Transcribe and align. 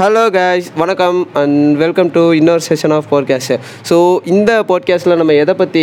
Hello 0.00 0.22
guys. 0.36 0.66
வணக்கம் 0.80 1.16
and 1.40 1.56
welcome 1.80 2.10
to 2.14 2.20
இன்னொரு 2.36 2.62
session 2.68 2.92
of 2.96 3.08
podcast 3.10 3.54
so 3.88 3.96
இந்த 4.32 4.50
பாட்காஸ்ட்டில் 4.68 5.18
நம்ம 5.20 5.32
எதை 5.40 5.54
பற்றி 5.58 5.82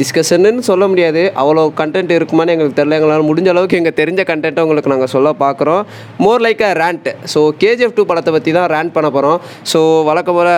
டிஸ்கஷன்னு 0.00 0.62
சொல்ல 0.68 0.84
முடியாது. 0.92 1.22
அவ்வளோ 1.42 1.62
கண்டென்ட் 1.80 2.12
இருக்குமான்னு 2.16 2.52
எங்களுக்கு 2.54 2.78
தெரியல. 2.78 2.98
எங்களால் 2.98 3.26
முடிஞ்ச 3.30 3.48
அளவுக்கு 3.54 3.78
எங்கள் 3.80 3.96
தெரிஞ்ச 4.00 4.24
கண்டென்ட்டை 4.30 4.62
உங்களுக்கு 4.66 4.92
நாங்கள் 4.92 5.10
சொல்ல 5.14 5.32
பார்க்குறோம். 5.42 5.82
More 6.24 6.44
like 6.46 6.62
a 6.68 6.70
rant 6.82 7.08
so 7.32 7.40
KGF 7.64 7.96
two 7.98 8.04
படத்தை 8.10 8.32
பற்றி 8.36 8.54
தான் 8.58 8.68
ரேண்ட் 8.74 8.94
பண்ண 8.96 9.10
போகிறோம் 9.16 9.40
ஸோ 9.72 9.80
வழக்கம் 10.08 10.38
போல் 10.38 10.52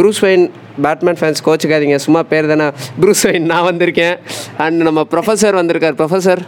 ப்ரூஸ் 0.00 0.20
வைன் 0.26 0.44
பேட்மேன் 0.86 1.18
ஃபேன்ஸ் 1.22 1.44
கோச்சுக்காதீங்க. 1.48 1.98
சும்மா 2.06 2.22
பேர் 2.34 2.50
தானே. 2.52 2.68
ப்ரூஸ் 3.00 3.24
வைன் 3.28 3.48
நான் 3.52 3.66
வந்திருக்கேன். 3.70 4.14
அண்ட் 4.66 4.80
நம்ம 4.88 5.06
ப்ரொஃபஸர் 5.14 5.58
வந்திருக்கார். 5.62 5.98
ப்ரொஃபஸர் 6.02 6.42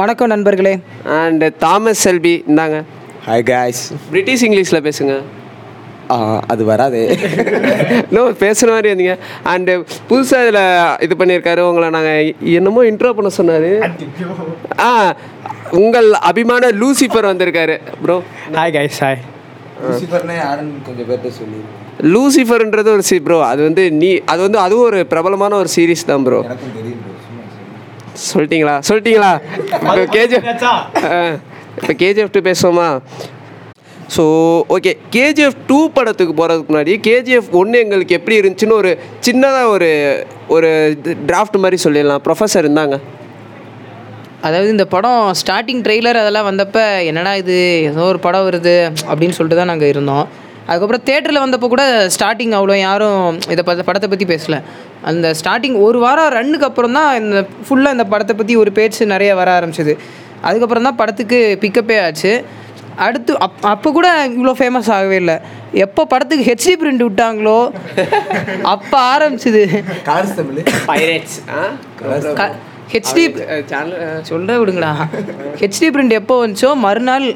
வணக்கம் 0.00 0.32
நண்பர்களே. 0.34 0.74
அண்ட் 1.20 1.44
தாமஸ் 1.66 2.02
செல்பி 2.06 2.34
இந்தாங்க. 2.52 2.78
ஹாய் 3.20 3.44
காய்ஸ் 3.48 3.82
பிரிட்டிஷ் 4.10 4.44
இங்கிலீஷில் 4.46 4.84
பேசுங்க. 4.86 5.14
அது 6.52 6.62
வராது. 6.70 7.00
நோ 8.14 8.22
பேசுகிற 8.42 8.68
மாதிரி 8.74 8.88
இருந்தீங்க 8.90 9.14
அண்டு 9.52 9.72
புதுசாக 10.08 10.44
இதில் 10.44 10.62
இது 11.06 11.14
பண்ணியிருக்காரு. 11.20 11.60
உங்களை 11.68 11.88
நாங்கள் 11.96 12.30
என்னமோ 12.58 12.80
இன்ட்ரோ 12.90 13.10
பண்ண 13.18 13.30
சொன்னார். 13.38 13.68
ஆ 14.80 14.88
உங்கள் 15.80 16.08
அபிமான 16.30 16.70
லூசிஃபர் 16.80 17.30
வந்திருக்காரு. 17.30 17.76
ப்ரோ 18.02 18.16
ஹாய் 18.58 18.74
கைஸ் 18.76 18.98
ஹாய் 19.04 19.20
லூசிஃபர்னே 19.84 20.38
யாருன்னு 20.40 20.80
கொஞ்சம் 20.88 21.08
பேர்ட்ட 21.10 21.30
சொல்லி 21.38 21.60
லூசிஃபர்ன்றது 22.12 22.90
ஒரு 22.96 23.04
சி 23.08 23.16
ப்ரோ 23.26 23.38
அது 23.50 23.60
வந்து 23.68 23.84
நீ 24.00 24.10
அது 24.32 24.40
வந்து 24.46 24.60
அதுவும் 24.64 24.88
ஒரு 24.90 25.00
பிரபலமான 25.12 25.56
ஒரு 25.62 25.70
சீரிஸ் 25.76 26.08
தான் 26.10 26.24
ப்ரோ. 26.26 26.40
சொல்லிட்டீங்களா? 28.26 28.74
சொல்லிட்டீங்களா? 28.88 29.32
கேஜிஎஃப் 30.16 30.48
இப்போ 31.78 31.92
கேஜிஎஃப் 32.02 32.34
டூ 32.34 32.42
பேசுவோமா? 32.50 32.88
ஸோ 34.14 34.22
ஓகே 34.74 34.92
கேஜிஎஃப் 35.14 35.58
டூ 35.70 35.78
படத்துக்கு 35.96 36.34
போகிறதுக்கு 36.40 36.72
முன்னாடி 36.72 36.94
கேஜிஎஃப் 37.06 37.50
ஒன்று 37.60 37.82
எங்களுக்கு 37.84 38.16
எப்படி 38.18 38.38
இருந்துச்சுன்னு 38.40 38.78
ஒரு 38.80 38.90
சின்னதாக 39.26 39.72
ஒரு 39.74 39.90
ஒரு 40.56 40.70
டிராஃப்ட் 41.28 41.62
மாதிரி 41.64 41.78
சொல்லிடலாம். 41.84 42.22
ப்ரொஃபஸர் 42.26 42.64
இருந்தாங்க. 42.66 42.96
அதாவது 44.46 44.68
இந்த 44.74 44.84
படம் 44.94 45.22
ஸ்டார்டிங் 45.40 45.82
ட்ரெய்லர் 45.86 46.18
அதெல்லாம் 46.20 46.46
வந்தப்போ 46.50 46.84
என்னடா 47.08 47.32
இது 47.42 47.56
ஏதோ 47.88 48.04
ஒரு 48.12 48.20
படம் 48.26 48.46
வருது 48.48 48.76
அப்படின்னு 49.10 49.36
சொல்லிட்டு 49.38 49.60
தான் 49.60 49.70
நாங்கள் 49.72 49.90
இருந்தோம். 49.92 50.24
அதுக்கப்புறம் 50.68 51.04
தேட்டரில் 51.08 51.44
வந்தப்போ 51.44 51.68
கூட 51.74 51.84
ஸ்டார்டிங் 52.14 52.54
அவ்வளோ 52.58 52.74
யாரும் 52.86 53.22
இதை 53.54 53.62
பத்த 53.68 53.84
படத்தை 53.88 54.08
பற்றி 54.12 54.26
பேசல. 54.32 54.56
அந்த 55.10 55.26
ஸ்டார்டிங் 55.40 55.76
ஒரு 55.86 55.98
வாரம் 56.06 56.32
ரன்னுக்கு 56.38 56.68
அப்புறம் 56.70 56.96
தான் 56.98 57.10
இந்த 57.22 57.42
ஃபுல்லாக 57.66 57.96
இந்த 57.96 58.06
படத்தை 58.12 58.36
பற்றி 58.40 58.56
ஒரு 58.62 58.72
பேச்சு 58.78 59.12
நிறைய 59.14 59.30
வர 59.40 59.50
ஆரம்பிச்சது. 59.58 59.94
அதுக்கப்புறம் 60.46 60.86
தான் 60.88 60.98
படத்துக்கு 61.00 61.38
பிக்கப்பே 61.62 61.96
ஆச்சு. 62.06 62.32
அடுத்து 63.06 63.32
அப் 63.46 63.66
அப்போ 63.72 63.88
கூட 63.96 64.08
இவ்வளோ 64.36 64.52
ஃபேமஸ் 64.60 64.88
ஆகவே 64.96 65.16
இல்லை. 65.22 65.36
எப்போ 65.84 66.02
படத்துக்கு 66.12 66.44
ஹெச்டி 66.50 66.72
பிரிண்ட் 66.80 67.04
விட்டாங்களோ 67.06 67.58
அப்போ 68.74 68.98
ஆரம்பிச்சுது. 69.12 69.62
ஹெச்டி 72.92 73.24
சொல்ல 74.30 74.56
விடுங்களா 74.60 74.90
ஹெச்டி 75.60 75.88
பிரிண்ட் 75.94 76.14
எப்போ 76.20 76.36
வந்துச்சோ 76.42 76.70
மறுநாள் 76.86 77.26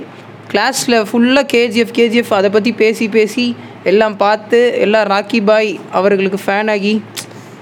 கிளாஸில் 0.53 0.97
ஃபுல்லாக 1.11 1.47
கேஜிஎஃப் 1.53 1.95
கேஜிஎஃப் 1.99 2.33
அதை 2.39 2.49
பற்றி 2.57 2.71
பேசி 2.81 3.07
பேசி 3.17 3.47
எல்லாம் 3.91 4.17
பார்த்து 4.25 4.59
எல்லாம் 4.85 5.07
ராக்கி 5.13 5.41
பாய் 5.51 5.71
அவர்களுக்கு 5.99 6.41
ஃபேன் 6.45 6.71
ஆகி 6.75 6.95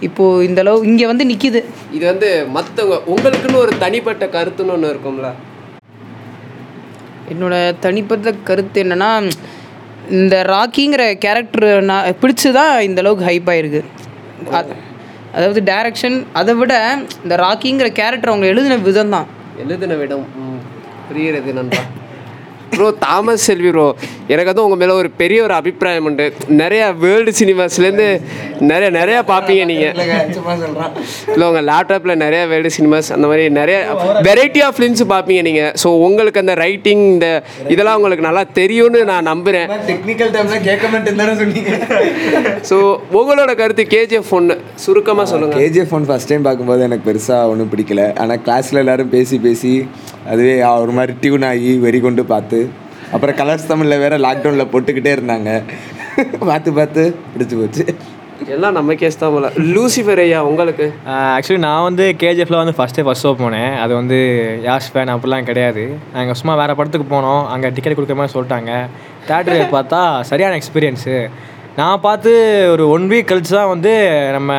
இப்போது 0.03 0.45
இந்த 0.45 0.61
அளவு 0.61 0.87
இங்கே 0.87 1.07
வந்து 1.07 1.25
நிற்கிது 1.27 1.61
இது 1.93 2.05
வந்து 2.07 2.29
மற்றவங்க 2.55 2.97
உங்களுக்குன்னு 3.09 3.59
ஒரு 3.59 3.73
தனிப்பட்ட 3.79 4.25
கருத்துன்னு 4.29 4.75
ஒன்று 4.75 4.93
இருக்கும்ல? 4.93 5.29
என்னோட 7.31 7.55
தனிப்பட்ட 7.81 8.33
கருத்து 8.45 8.83
என்னென்னா 8.83 9.11
இந்த 10.17 10.37
ராக்கிங்கிற 10.51 11.03
கேரக்டர் 11.19 11.69
நான் 11.85 12.17
பிடிச்சி 12.23 12.49
தான் 12.53 12.73
இந்த 12.83 13.01
அளவுக்கு 13.03 13.29
ஹைப் 13.29 13.51
ஆயிருக்கு. 13.53 13.83
அ- 14.53 14.79
அதாவது 15.35 15.61
டைரக்ஷன் 15.69 16.17
அதை 16.35 16.55
விட 16.55 16.73
இந்த 17.23 17.35
ராக்கிங்கிற 17.43 17.89
கேரக்டர் 17.95 18.33
அவங்க 18.33 18.47
எழுதின 18.47 18.77
விதம் 18.83 19.15
தான் 19.15 19.29
எழுதின 19.63 19.95
விடம் 19.95 20.25
ம், 20.43 20.59
புரிகிறது 21.09 21.53
நண்பா. 21.55 21.81
ப்ரோ 22.75 22.87
தாமஸ் 23.05 23.45
செல்வி 23.49 23.71
ப்ரோ 23.75 23.87
எனக்கு 24.33 24.51
வந்து 24.51 24.65
உங்கள் 24.67 24.81
மேலே 24.83 24.93
ஒரு 25.01 25.09
பெரிய 25.21 25.39
ஒரு 25.47 25.55
அபிப்பிராயம் 25.59 26.07
உண்டு. 26.09 26.27
நிறையா 26.63 26.87
வேர்ல்டு 27.03 27.33
சினிமாஸ்லேருந்து 27.41 28.07
நிறைய 28.71 28.89
நிறையா 28.99 29.21
பார்ப்பீங்க 29.33 29.65
நீங்கள் 29.71 29.95
இல்லை 31.35 31.47
உங்கள் 31.51 31.67
லேப்டாப்பில் 31.71 32.15
நிறைய 32.25 32.43
வேர்ல்டு 32.53 32.73
சினிமாஸ் 32.77 33.11
அந்த 33.17 33.27
மாதிரி 33.31 33.45
நிறைய 33.61 33.79
வெரைட்டி 34.29 34.63
ஆஃப் 34.67 34.77
ஃபிலிம்ஸ் 34.79 35.05
பார்ப்பீங்க 35.15 35.43
நீங்கள் 35.49 35.73
ஸோ 35.83 35.91
உங்களுக்கு 36.07 36.43
அந்த 36.45 36.55
ரைட்டிங் 36.65 37.05
இந்த 37.15 37.29
இதெல்லாம் 37.75 37.99
உங்களுக்கு 38.01 38.27
நல்லா 38.29 38.45
தெரியும்னு 38.61 39.03
நான் 39.13 39.29
நம்புகிறேன் 39.33 39.69
டெக்னிக்கல் 39.91 40.33
டைம்ல 40.37 40.61
கேட்க 40.69 40.87
மாட்டேன் 40.95 41.21
சொன்னீங்க. 41.43 41.73
ஸோ 42.71 42.77
உங்களோட 43.21 43.53
கருத்து 43.61 43.85
கேஜிஎஃப் 43.97 44.33
ஒன்று 44.39 44.55
சுருக்கமாக 44.85 45.27
சொல்லுங்கள் 45.33 45.63
கேஜிஎஃப் 45.65 45.95
ஒன் 45.99 46.09
ஃபஸ்ட் 46.09 46.31
டைம் 46.33 46.47
பார்க்கும்போது 46.49 46.83
எனக்கு 46.89 47.07
பெருசாக 47.11 47.51
ஒன்றும் 47.53 47.71
பிடிக்கல. 47.75 48.03
ஆனால் 48.23 48.43
கிளாஸில் 48.47 48.83
எல்லாரும் 48.85 49.13
பேசி 49.17 49.39
பேசி 49.47 49.73
அதுவே 50.31 50.55
ஒரு 50.85 50.93
மாதிரி 50.99 51.13
டியூன் 51.23 51.47
ஆகி 51.51 51.73
வெறி 51.85 52.01
கொண்டு 52.07 52.25
பார்த்து 52.33 52.61
அப்புறம் 53.15 53.37
கலர்ஸ் 53.41 53.71
தமிழில் 53.71 54.03
வேற 54.03 54.15
லாக்டவுனில் 54.27 54.71
போட்டுக்கிட்டே 54.73 55.13
இருந்தாங்க. 55.17 55.51
பார்த்து 56.51 56.71
பார்த்து 56.79 57.03
பிடிச்சி 57.33 57.57
போச்சு. 57.61 57.85
எல்லாம் 58.55 58.77
நம்ம 58.77 58.95
கேஸ் 59.01 59.19
தான் 59.23 59.33
போல. 59.35 59.49
லூசிஃபர் 59.75 60.21
ஐயா 60.23 60.39
உங்களுக்கு? 60.51 60.87
ஆக்சுவலி 61.35 61.61
நான் 61.67 61.87
வந்து 61.89 62.05
கேஜிஎஃப்ல 62.23 62.61
வந்து 62.61 62.75
ஃபஸ்ட்டே 62.79 63.03
ஃபஸ்ட் 63.07 63.27
ஷோ 63.27 63.33
போனேன். 63.41 63.73
அது 63.83 63.93
வந்து 63.99 64.19
யாஷ் 64.69 64.89
ஃபேன் 64.93 65.13
அப்படிலாம் 65.15 65.49
கிடையாது. 65.51 65.85
நாங்கள் 66.15 66.39
சும்மா 66.41 66.55
வேறு 66.61 66.77
படத்துக்கு 66.79 67.07
போனோம். 67.15 67.43
அங்கே 67.55 67.71
டிக்கெட் 67.77 67.97
கொடுக்குற 67.99 68.19
மாதிரி 68.21 68.35
சொல்லிட்டாங்க. 68.37 68.73
தேட்டரில் 69.29 69.75
பார்த்தா 69.77 70.01
சரியான 70.31 70.57
எக்ஸ்பீரியன்ஸு 70.61 71.17
நான் 71.81 72.03
பார்த்து 72.07 72.33
ஒரு 72.73 72.87
ஒன் 72.95 73.07
வீக் 73.11 73.29
கழிச்சு 73.29 73.53
தான் 73.59 73.71
வந்து 73.75 73.93
நம்ம 74.37 74.53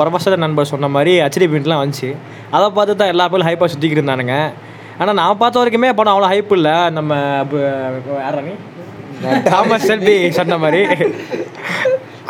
ப்ரொஃபஸர் 0.00 0.42
நண்பர் 0.44 0.72
சொன்ன 0.72 0.90
மாதிரி 0.96 1.14
ஹெச்டி 1.24 1.46
பிரிண்ட்லாம் 1.52 1.82
வந்துச்சு. 1.82 2.10
அதை 2.56 2.66
பார்த்து 2.76 3.00
தான் 3.00 3.12
எல்லா 3.14 3.24
பேரும் 3.32 3.48
ஹைப்பாக 3.48 3.70
சுற்றிக்கிட்டு 3.72 4.02
இருந்தானுங்க. 4.02 4.36
ஆனால் 5.00 5.16
நான் 5.20 5.40
பார்த்த 5.42 5.60
வரைக்குமே 5.60 5.90
படம் 5.98 6.14
அவ்வளோ 6.14 6.30
ஹைப் 6.32 6.52
இல்லை. 6.58 6.74
நம்ம 6.96 7.12
யாரா 8.24 8.40
தாமஸ் 9.50 9.86
செல்வி 9.90 10.16
சொன்ன 10.38 10.58
மாதிரி. 10.64 10.82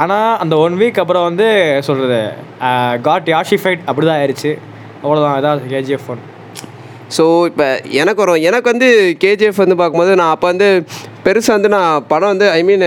ஆனால் 0.02 0.30
அந்த 0.42 0.54
ஒன் 0.64 0.76
வீக் 0.80 1.00
அப்புறம் 1.02 1.26
வந்து 1.28 1.46
சொல்கிறது 1.86 2.20
காட் 3.06 3.30
யாஷிஃபைட் 3.34 3.82
அப்படி 3.88 4.06
தான் 4.06 4.20
ஆயிடுச்சு 4.20 4.52
அவ்வளோதான் 5.02 5.36
அதான் 5.38 5.64
கேஜிஎஃப் 5.72 6.08
ஒன் 6.12 6.22
ஸோ 7.16 7.24
இப்போ 7.50 7.66
எனக்கு 8.00 8.22
வரும் 8.22 8.42
எனக்கு 8.48 8.68
வந்து 8.72 8.88
கேஜிஎஃப் 9.24 9.62
வந்து 9.62 9.76
பார்க்கும்போது 9.80 10.12
நான் 10.20 10.32
அப்போ 10.34 10.46
வந்து 10.52 10.68
பெருசாக 11.26 11.56
வந்து 11.58 11.70
நான் 11.76 12.04
படம் 12.12 12.32
வந்து 12.34 12.46
ஐ 12.58 12.60
மீன் 12.68 12.86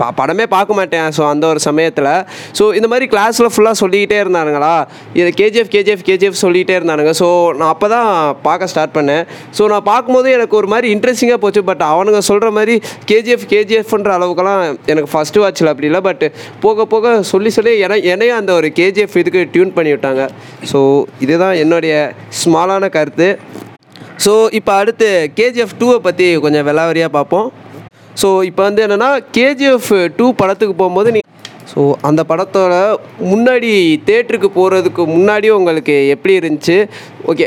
பா 0.00 0.06
படமே 0.20 0.46
பார்க்க 0.54 0.78
மாட்டேன். 0.78 1.08
ஸோ 1.16 1.22
அந்த 1.32 1.44
ஒரு 1.52 1.60
சமயத்தில். 1.66 2.10
ஸோ 2.58 2.64
இந்த 2.78 2.88
மாதிரி 2.92 3.06
கிளாஸில் 3.14 3.50
ஃபுல்லாக 3.54 3.76
சொல்லிக்கிட்டே 3.82 4.18
இருந்தானுங்களா? 4.24 4.74
இது 5.20 5.28
கேஜிஎஃப் 5.40 5.70
கேஜிஎஃப் 5.74 6.04
கேஜிஎஃப் 6.08 6.40
சொல்லிகிட்டே 6.44 6.76
இருந்தானுங்க. 6.78 7.12
ஸோ 7.20 7.28
நான் 7.58 7.72
அப்போ 7.74 7.88
தான் 7.94 8.08
பார்க்க 8.46 8.70
ஸ்டார்ட் 8.72 8.94
பண்ணேன். 8.98 9.24
ஸோ 9.58 9.68
நான் 9.74 9.86
பார்க்கும்போது 9.92 10.28
எனக்கு 10.38 10.56
ஒரு 10.60 10.70
மாதிரி 10.74 10.88
இன்ட்ரெஸ்டிங்காக 10.96 11.40
போச்சு. 11.44 11.62
பட் 11.70 11.84
அவனுங்க 11.92 12.22
சொல்கிற 12.30 12.50
மாதிரி 12.58 12.76
கேஜிஎஃப் 13.12 13.46
கேஜிஎஃப்ன்ற 13.54 14.12
அளவுக்குலாம் 14.18 14.62
எனக்கு 14.92 15.10
ஃபஸ்ட்டு 15.14 15.42
வாட்சில் 15.44 15.72
அப்படி 15.72 15.90
இல்லை. 15.90 16.02
பட் 16.08 16.24
போக 16.66 16.86
போக 16.94 17.14
சொல்லி 17.32 17.52
சொல்லி 17.58 17.74
என 17.86 18.00
என்னையும் 18.14 18.38
அந்த 18.40 18.52
ஒரு 18.58 18.70
கேஜிஎஃப் 18.80 19.16
இதுக்கு 19.22 19.42
டியூன் 19.54 19.76
பண்ணி 19.78 19.92
விட்டாங்க. 19.94 20.24
ஸோ 20.72 20.80
இதுதான் 21.26 21.56
என்னுடைய 21.62 21.94
ஸ்மாலான 22.42 22.90
கருத்து. 22.98 23.30
ஸோ 24.24 24.32
இப்போ 24.58 24.72
அடுத்து 24.80 25.08
கேஜிஎஃப் 25.38 25.74
டூவை 25.80 25.98
பற்றி 26.06 26.26
கொஞ்சம் 26.44 26.66
விளாவரியாக 26.68 27.12
பார்ப்போம். 27.16 27.48
ஸோ 28.18 28.28
இப்போ 28.48 28.62
வந்து 28.66 28.82
என்னென்னா 28.84 29.08
கேஜிஎஃப் 29.36 29.88
டூ 30.18 30.26
படத்துக்கு 30.40 30.74
போகும்போது 30.74 31.08
நீ 31.16 31.20
ஸோ 31.72 31.80
அந்த 32.08 32.20
படத்தோட 32.30 32.74
முன்னாடி 33.30 33.70
தேட்டருக்கு 34.08 34.48
போகிறதுக்கு 34.56 35.02
முன்னாடி 35.14 35.48
உங்களுக்கு 35.58 35.96
எப்படி 36.14 36.34
இருந்துச்சு? 36.40 36.76
ஓகே 37.30 37.46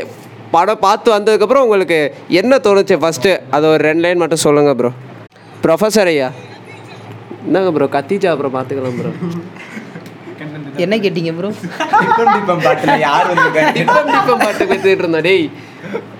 படம் 0.54 0.82
பார்த்து 0.84 1.08
வந்ததுக்கப்புறம் 1.14 1.64
உங்களுக்கு 1.66 1.98
என்ன 2.40 2.58
தோணுச்சு 2.66 2.96
ஃபஸ்ட்டு 3.02 3.32
அது 3.54 3.66
ஒரு 3.72 3.82
ரெண்டு 3.88 4.04
லைன் 4.04 4.22
மட்டும் 4.22 4.44
சொல்லுங்கள் 4.46 4.78
ப்ரோ 4.80 4.90
ப்ரொஃபஸர் 5.64 6.10
ஐயா. 6.12 6.28
என்னங்க 7.46 7.70
ப்ரோ 7.76 7.86
கத்திச்சா 7.94 8.30
அப்புறம் 8.34 8.54
பார்த்துக்கலாம் 8.56 8.98
ப்ரோ 8.98 9.12
என்ன 10.84 10.94
கேட்டீங்க 11.04 11.32
ப்ரோ 11.38 11.50
யார் 13.04 13.28
வந்து 13.32 13.48
டிப்பம் 13.76 14.08
டிப்பம் 14.10 14.42
பாட்டு 14.42 14.64
கற்றுட்டு 14.64 15.02
இருந்தேன் 15.02 15.26
டேய். 15.28 15.46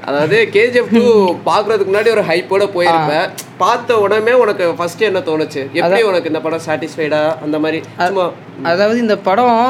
அதாவது 0.03 0.37
கேஜிஎஃப் 0.55 0.93
டூ 0.95 1.03
பார்க்கறதுக்கு 1.49 1.91
முன்னாடி 1.91 2.11
ஒரு 2.15 2.23
ஹைப்போட 2.29 2.65
போயிருப்பேன் 2.75 3.27
பார்த்த 3.59 3.99
உடனே 4.05 4.33
உனக்கு 4.41 4.65
ஃபர்ஸ்ட் 4.79 5.03
என்ன 5.03 5.21
தோணுச்சு? 5.29 5.63
எப்படி 5.79 6.03
உனக்கு 6.11 6.31
இந்த 6.33 6.41
படம் 6.41 6.65
சாட்டிஸ்ஃபைடா 6.67 7.21
அந்த 7.45 7.59
மாதிரி 7.59 7.79
அதாவது 8.71 8.99
இந்த 9.05 9.17
படம் 9.29 9.61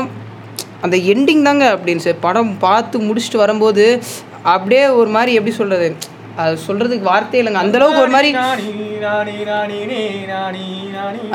அந்த 0.83 0.97
எண்டிங் 1.13 1.43
தாங்க 1.43 1.65
அப்படின்னு 1.75 2.05
சார் 2.05 2.25
படம் 2.25 2.53
பார்த்து 2.61 3.07
முடிச்சுட்டு 3.09 3.43
வரும்போது 3.43 3.85
அப்படியே 4.55 4.85
ஒரு 5.01 5.11
மாதிரி 5.17 5.35
எப்படி 5.39 5.55
சொல்கிறது 5.57 5.89
அது 6.37 6.55
சொல்கிறதுக்கு 6.67 7.11
வார்த்தை 7.11 7.39
இல்லைங்க. 7.41 7.63
அந்த 7.65 7.77
அளவுக்கு 7.79 8.03
ஒரு 8.05 8.15
மாதிரி 8.15 8.31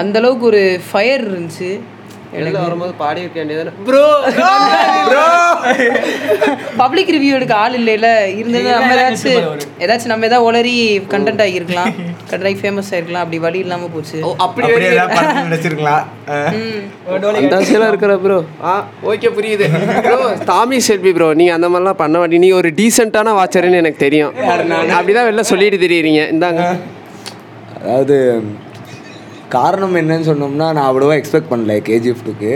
அந்த 0.02 0.18
அளவுக்கு 0.22 0.46
ஒரு 0.52 0.62
ஃபயர் 0.88 1.24
இருந்துச்சு. 1.28 1.70
வெளில 2.32 2.58
வரும்போது 2.60 2.94
பாடி 2.98 3.22
இருக்க 3.24 3.38
வேண்டியதானே 3.40 3.72
ப்ரோ 3.86 4.04
பப்ளிக் 6.80 7.12
ரிவ்யூ 7.16 7.32
எடுக்க 7.38 7.54
ஆள் 7.56 7.76
இல்லைல்ல 7.80 8.10
இருந்தது 8.34 8.68
நம்ம 8.72 8.92
ஏதாச்சும் 8.96 9.46
ஏதாச்சும் 9.84 10.12
நம்ம 10.12 10.28
ஏதாவது 10.30 10.48
ஒளரி 10.48 10.74
கண்டென்ட் 11.14 11.44
ஆகியிருக்கலாம். 11.46 11.92
கண்டென்ட் 12.32 12.60
ஃபேமஸ் 12.62 12.90
ஆகிருக்கலாம் 12.92 13.24
அப்படி 13.24 13.40
வழி 13.40 13.60
இல்லாமல் 13.60 13.92
போச்சு. 13.94 14.18
அப்படி 14.46 14.66
அப்படியே 14.68 14.92
ஏதாவது 14.92 15.16
படத்துல 15.18 15.46
நடிச்சிருக்கலாம். 15.48 16.04
அஹ். 16.30 16.52
அந்த 17.40 17.54
ஆசையெல்லாம் 17.58 17.92
இருக்கிற 17.94 18.14
ப்ரோ 18.20 18.40
ஆ 18.66 18.76
ஓகே 19.12 19.32
புரியுது. 19.38 19.68
ப்ரோ 20.06 20.20
தாமி 20.52 20.80
செல்வி 20.88 21.14
ப்ரோ 21.18 21.30
நீங்கள் 21.34 21.58
அந்த 21.58 21.70
மாதிரிலாம் 21.70 22.02
பண்ண 22.02 22.16
மாட்டீங்க 22.20 22.46
நீ 22.46 22.52
ஒரு 22.60 22.72
டீசெண்டான 22.80 23.36
வாட்சர்னு 23.38 23.82
எனக்கு 23.84 24.04
தெரியும். 24.06 24.34
அப்படிதான் 24.94 25.30
வெளில 25.30 25.46
சொல்லிட்டு 25.52 25.84
தெரியுறீங்க. 25.86 26.24
இந்தாங்க. 26.34 26.62
அதாவது 27.80 28.16
காரணம் 29.56 29.98
என்னன்னு 30.00 30.28
சொன்னோம்னா 30.30 30.68
நான் 30.78 30.88
அவ்வளோவா 30.90 31.16
எக்ஸ்பெக்ட் 31.20 31.52
பண்ணல 31.52 31.76
கேஜிஎஃப் 31.90 32.24
டூக்கு 32.28 32.52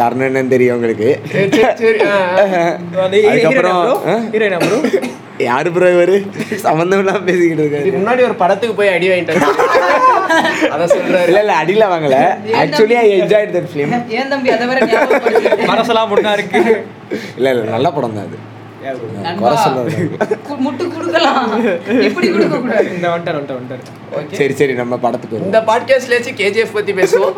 காரணம் 0.00 0.26
என்னன்னு 0.28 0.54
தெரியும் 0.54 0.76
உங்களுக்கு. 0.78 1.08
அதுக்கப்புறம் 3.28 3.82
யாரு 5.46 5.68
ப்ரோ 5.72 5.88
இவரு? 5.94 6.14
சம்மந்தம் 6.64 7.00
இல்லாம 7.02 7.20
பேசிக்கிட்டு 7.28 7.62
இருக்காரு. 7.64 7.88
முன்னாடி 7.96 8.20
ஒரு 8.28 8.36
படத்துக்கு 8.42 8.74
போய் 8.78 8.92
அடி 8.94 9.06
வாங்கிட்டு 9.10 9.34
அதை 10.74 10.84
சொல்றாரு. 10.94 11.28
இல்ல 11.30 11.40
இல்ல 11.44 11.54
அடியில 11.62 11.84
வாங்கல. 11.92 12.16
Actually 12.60 12.96
I 13.02 13.06
enjoy 13.16 13.46
that 13.56 13.68
film 13.72 13.92
ஏன் 14.18 14.30
தம்பி? 14.32 14.50
அதை 14.56 14.66
வேற? 14.70 14.80
மனசெல்லாம் 15.72 16.10
பொண்ணா 16.12 16.32
இருக்கு. 16.38 16.62
இல்ல 17.38 17.48
இல்ல 17.54 17.64
நல்ல 17.76 17.90
படம் 17.96 18.16
தான் 18.18 18.28
அது. 18.28 18.38
முட்டு 20.64 20.94
கொடுக்கலாம். 20.94 21.64
எப்படி 22.00 22.30
கொடுக்க 22.30 22.58
கூடாது 22.58 22.94
இந்த 22.94 23.08
சரி 24.32 24.54
சரி 24.54 24.74
நம்ம 24.74 24.96
படத்துக்கு 24.96 25.42
இந்த 25.42 25.60
பாட்காஸ்ட்லேயாச்சும் 25.60 26.40
கேஜிஎஃப் 26.40 26.72
பற்றி 26.72 26.92
பேசுவோம். 26.92 27.32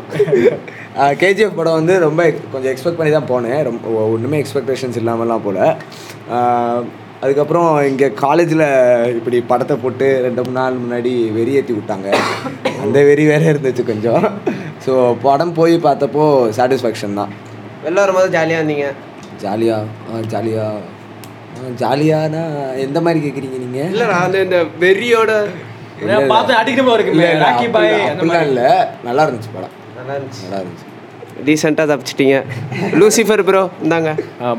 கேஜிஎஃப் 1.22 1.54
படம் 1.54 1.72
வந்து 1.72 1.98
ரொம்ப 1.98 2.34
கொஞ்சம் 2.52 2.74
எக்ஸ்பெக்ட் 2.74 2.96
பண்ணி 2.96 3.12
தான் 3.12 3.28
போனேன். 3.28 3.62
ரொம்ப 3.62 3.88
ஒ- 3.88 4.12
ஒண்ணுமே 4.12 4.42
எக்ஸ்பெக்டேஷன்ஸ் 4.42 4.98
இல்லாமலாம் 4.98 5.40
போல. 5.44 5.76
அதுக்கப்புறம் 7.20 7.86
இங்கே 7.88 8.10
காலேஜில் 8.10 9.06
இப்படி 9.06 9.40
படத்தை 9.40 9.76
போட்டு 9.76 10.18
ரெண்டு 10.22 10.42
மூணு 10.44 10.58
நாள் 10.60 10.74
முன்னாடி 10.74 11.06
வெறியேற்றி 11.06 11.74
விட்டாங்க. 11.74 12.16
அந்த 12.82 13.02
வெறி 13.02 13.26
வேற 13.26 13.52
இருந்துச்சு 13.52 13.82
கொஞ்சம். 13.82 14.30
ஸோ 14.86 15.16
படம் 15.22 15.52
போய் 15.52 15.76
பார்த்தப்போ 15.76 16.52
சாட்டிஸ்ஃபேக்ஷன் 16.56 17.14
தான். 17.14 17.28
வெளில 17.84 17.92
வரும்போது 17.92 18.30
ஜாலியாக 18.30 18.64
இருந்தீங்க. 18.64 18.92
ஜாலியா 19.42 19.72
ஆ 19.72 20.18
ஜாலியா 20.30 20.60
ஆ 20.60 20.72
ஜாலியானா 21.82 22.42
எந்த 22.86 22.98
மாதிரி 23.06 23.20
கேட்குறீங்க 23.24 23.58
நீங்கள் 23.64 23.88
இல்லைடா 23.94 24.18
அந்த 24.26 24.38
இந்த 24.46 24.58
வெறியோட 24.84 25.32
நான் 26.10 26.30
பார்த்து 26.34 26.52
அடிக்கணும் 26.60 26.94
இருக்கு 26.96 27.12
இல்லை 27.14 27.28
இல்லை 27.32 27.44
ராக்கி 27.46 27.66
பாய் 27.76 27.92
அந்த 27.92 28.04
அப்படிலாம் 28.10 28.28
மாதிரி 28.32 28.50
இல்லை. 28.52 28.68
நல்லா 29.08 29.22
இருந்துச்சு 29.26 29.50
படம். 29.56 29.74
நல்லா 29.98 30.14
இருந்துச்சு. 30.18 30.42
நல்லா 30.44 30.60
இருந்துச்சு. 30.62 30.84
டீசெண்டாக 31.46 31.86
தப்பிச்சிட்டீங்க. 31.90 32.36
லூசிஃபர் 33.00 33.42
ப்ரோ 33.48 33.62
இந்தாங்க. 33.84 34.10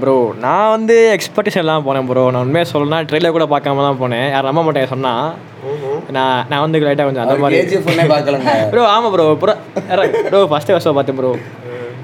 ப்ரோ 0.02 0.16
நான் 0.46 0.72
வந்து 0.76 0.96
எக்ஸ்பெக்டேஷன்லாம் 1.16 1.86
போனேன் 1.88 2.08
ப்ரோ 2.10 2.24
நான் 2.34 2.44
உண்மையாக 2.48 2.70
சொல்லணும்னா 2.72 3.00
ட்ரெயிலர் 3.10 3.36
கூட 3.38 3.48
பார்க்காம 3.54 3.86
தான் 3.88 4.00
போனேன். 4.02 4.28
யார் 4.34 4.50
நம்ப 4.50 4.64
மாட்டேன் 4.68 4.92
சொன்னா 4.94 5.14
நான் 6.18 6.38
நான் 6.52 6.64
வந்து 6.66 6.84
லைட்டாக 6.88 7.08
கொஞ்சம் 7.08 7.26
அந்த 7.26 7.38
மாதிரி. 7.44 7.58
ப்ரோ 8.74 8.84
ஆமாம் 8.96 9.14
ப்ரோ 9.16 9.26
ப்ரோ 9.44 9.56
ப்ரோ 10.30 10.42
ஃபஸ்ட்டு 10.54 10.76
வருஷம் 10.76 10.98
பார்த்தேன் 11.00 11.20
ப்ரோ 11.20 11.32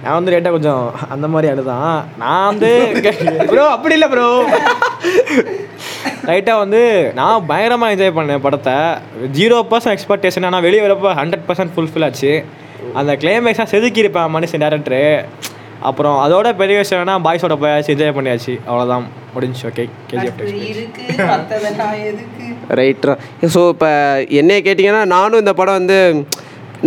நான் 0.06 0.18
வந்து 0.18 0.32
லேட்டாக 0.34 0.56
கொஞ்சம் 0.56 0.84
அந்த 1.14 1.28
மாதிரி 1.34 1.48
அழுதான் 1.52 1.94
நான் 2.24 2.48
வந்து 2.50 2.72
ப்ரோ 3.52 3.64
அப்படி 3.76 3.96
இல்லை 3.98 4.10
ப்ரோ 4.14 4.28
லைட்டாக 6.28 6.62
வந்து 6.64 6.82
நான் 7.20 7.48
பயங்கரமாக 7.50 7.94
என்ஜாய் 7.96 8.16
பண்ணேன் 8.18 8.44
படத்தை. 8.46 8.76
ஜீரோ 9.38 9.58
பர்சன்ட் 9.72 9.96
எக்ஸ்பெக்டேஷன் 9.96 10.48
ஆனால் 10.50 10.66
வெளியே 10.68 10.84
வரப்போ 10.86 11.10
ஹண்ட்ரட் 11.20 11.46
பர்சன்ட் 11.48 11.74
ஃபுல்ஃபில் 11.76 12.06
ஆச்சு. 12.08 12.32
அந்த 13.00 13.12
கிளைமேக்ஸாக 13.24 13.68
செதுக்கியிருப்பேன் 13.74 14.32
மனுஷன் 14.36 14.64
டேரக்டரு 14.64 15.04
அப்புறம் 15.90 16.18
அதோட 16.26 16.48
பெரிய 16.62 16.76
விஷயம் 16.82 17.00
என்னன்னா 17.02 17.18
பாய்ஸோட 17.26 17.56
போயாச்சு 17.64 17.94
என்ஜாய் 17.94 18.16
பண்ணியாச்சு. 18.18 18.54
அவ்வளோதான் 18.70 19.06
முடிஞ்சு 19.36 19.64
ஓகே 19.70 19.86
கேஜிஎஃப் 20.10 20.42
இருக்கு 20.72 21.06
மத்ததெல்லாம் 21.32 21.96
எதுக்கு? 22.10 22.46
ரைட்ரா 22.80 23.16
ஸோ 23.56 23.62
இப்போ 23.74 23.90
என்னைய 24.42 24.60
கேட்டிங்கன்னா 24.68 25.04
நானும் 25.16 25.42
இந்த 25.44 25.54
படம் 25.60 25.80
வந்து 25.80 26.00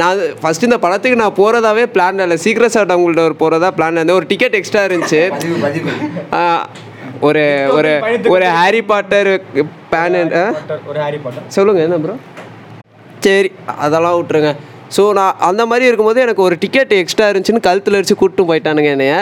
நான் 0.00 0.18
ஃபஸ்ட்டு 0.40 0.68
இந்த 0.68 0.78
படத்துக்கு 0.84 1.20
நான் 1.22 1.36
போகிறதாவே 1.40 1.84
பிளான் 1.94 2.22
இல்லை. 2.24 2.38
சீக்கிரம் 2.44 2.74
சார் 2.74 2.92
அவங்கள்ட்ட 2.94 3.24
ஒரு 3.28 3.36
போகிறதா 3.42 3.68
பிளான் 3.76 3.96
இருந்தது 3.98 4.18
ஒரு 4.20 4.28
டிக்கெட் 4.32 4.56
எக்ஸ்ட்ரா 4.58 4.82
இருந்துச்சு. 4.88 5.22
ஒரு 7.28 7.44
ஒரு 7.76 7.92
ஒரு 8.34 8.46
ஹாரி 8.58 8.80
பாட்டர் 8.90 9.30
பேன் 9.92 10.18
ஒரு 10.90 10.98
ஹாரி 11.04 11.18
பாட்டர் 11.24 11.46
சொல்லுங்கள் 11.56 11.86
என்ன 11.86 11.98
ப்ரோ 12.04 12.16
சரி 13.26 13.50
அதெல்லாம் 13.84 14.18
விட்ருங்க 14.18 14.50
ஸோ 14.96 15.02
நான் 15.18 15.40
அந்த 15.48 15.62
மாதிரி 15.70 15.86
இருக்கும்போது 15.88 16.20
எனக்கு 16.26 16.42
ஒரு 16.46 16.56
டிக்கெட் 16.64 16.92
எக்ஸ்ட்ரா 17.00 17.26
இருந்துச்சுன்னு 17.30 17.64
கழுத்தில் 17.66 17.96
அடிச்சு 17.98 18.16
கூப்பிட்டு 18.20 18.48
போயிட்டானுங்க 18.50 18.90
என்னைய. 18.96 19.16